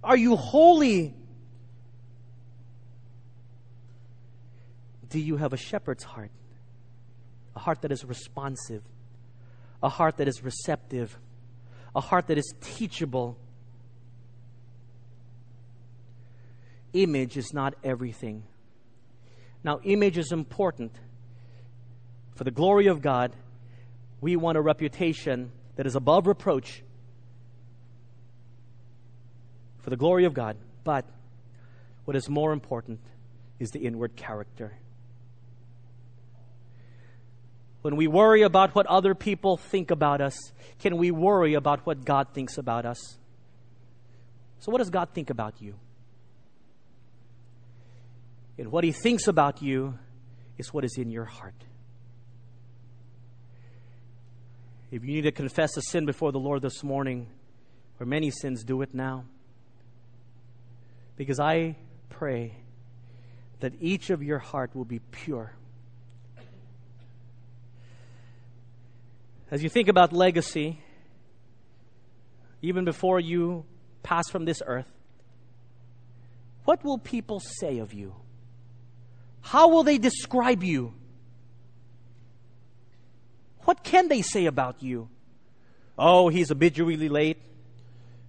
[0.04, 1.14] Are you holy?
[5.10, 6.32] Do you have a shepherd's heart?
[7.56, 8.82] A heart that is responsive,
[9.84, 11.18] a heart that is receptive,
[11.94, 13.38] a heart that is teachable
[16.94, 18.44] image is not everything.
[19.64, 20.92] Now, image is important.
[22.36, 23.36] For the glory of God,
[24.20, 26.84] we want a reputation that is above reproach
[29.80, 30.58] for the glory of God.
[30.84, 31.06] But
[32.06, 33.00] what is more important
[33.60, 34.74] is the inward character.
[37.82, 40.38] When we worry about what other people think about us,
[40.80, 43.18] can we worry about what God thinks about us?
[44.60, 45.76] So, what does God think about you?
[48.62, 49.98] And what he thinks about you
[50.60, 51.56] is what is in your heart.
[54.92, 57.26] If you need to confess a sin before the Lord this morning,
[58.00, 59.26] or many sins, do it now.
[61.16, 61.76] Because I
[62.10, 62.56] pray
[63.62, 65.56] that each of your heart will be pure.
[69.50, 70.84] As you think about legacy,
[72.62, 73.66] even before you
[74.04, 74.86] pass from this earth,
[76.66, 78.14] what will people say of you?
[79.42, 80.94] How will they describe you?
[83.64, 85.10] What can they say about you?
[85.98, 87.38] Oh, he's habitually late.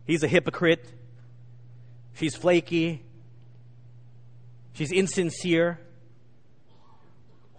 [0.06, 0.84] He's a hypocrite.
[2.14, 3.02] She's flaky.
[4.74, 5.80] She's insincere.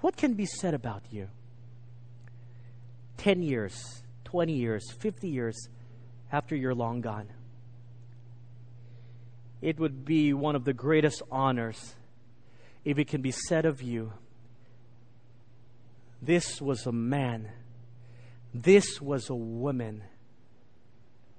[0.01, 1.29] What can be said about you?
[3.17, 5.69] 10 years, 20 years, 50 years
[6.31, 7.29] after you're long gone.
[9.61, 11.95] It would be one of the greatest honors
[12.85, 14.13] if it can be said of you
[16.23, 17.49] this was a man,
[18.53, 20.03] this was a woman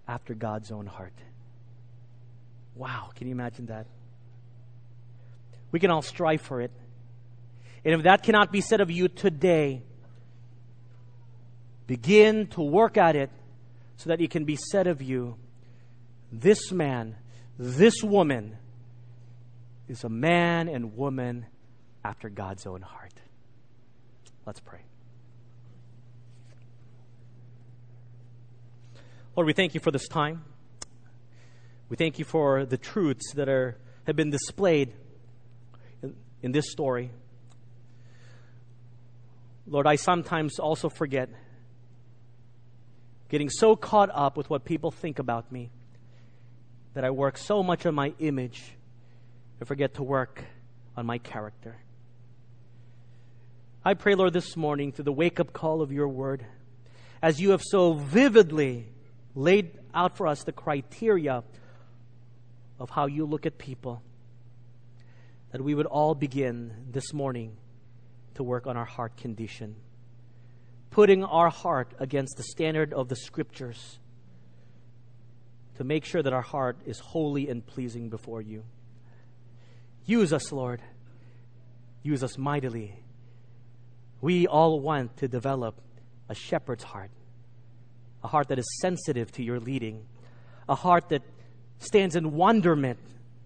[0.07, 1.15] after God's own heart.
[2.75, 3.87] Wow, can you imagine that?
[5.73, 6.71] We can all strive for it.
[7.85, 9.83] And if that cannot be said of you today,
[11.87, 13.31] begin to work at it
[13.97, 15.37] so that it can be said of you
[16.31, 17.17] this man,
[17.59, 18.59] this woman
[19.89, 21.47] is a man and woman
[22.05, 23.13] after God's own heart.
[24.47, 24.81] Let's pray.
[29.37, 30.45] Lord, we thank you for this time.
[31.89, 33.77] We thank you for the truths that are,
[34.07, 34.93] have been displayed
[36.03, 37.11] in, in this story.
[39.67, 41.31] Lord, I sometimes also forget,
[43.29, 45.71] getting so caught up with what people think about me,
[46.93, 48.75] that I work so much on my image
[49.65, 50.45] forget to work
[50.97, 51.77] on my character.
[53.85, 56.47] I pray, Lord, this morning through the wake up call of your word,
[57.21, 58.89] as you have so vividly
[59.35, 61.43] laid out for us the criteria
[62.79, 64.03] of how you look at people,
[65.53, 67.57] that we would all begin this morning
[68.35, 69.77] to work on our heart condition,
[70.91, 73.99] putting our heart against the standard of the scriptures
[75.77, 78.65] to make sure that our heart is holy and pleasing before you.
[80.07, 80.83] Use us, Lord.
[82.03, 82.99] Use us mightily.
[84.21, 85.81] We all want to develop
[86.29, 87.11] a shepherd's heart
[88.25, 90.07] a heart that is sensitive to your leading,
[90.67, 91.23] a heart that
[91.79, 92.99] stands in wonderment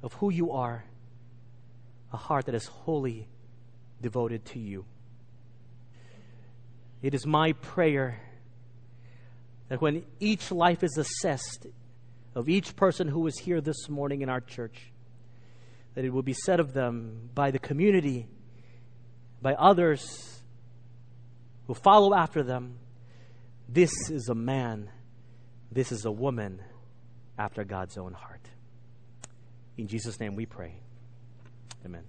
[0.04, 0.84] of who you are,
[2.12, 3.26] a heart that is wholly
[4.00, 4.84] devoted to you.
[7.02, 8.20] It is my prayer
[9.68, 11.66] that when each life is assessed
[12.36, 14.92] of each person who is here this morning in our church,
[15.98, 18.28] that it will be said of them by the community,
[19.42, 20.38] by others
[21.66, 22.78] who follow after them,
[23.68, 24.92] this is a man,
[25.72, 26.62] this is a woman
[27.36, 28.48] after God's own heart.
[29.76, 30.78] In Jesus' name we pray.
[31.84, 32.04] Amen.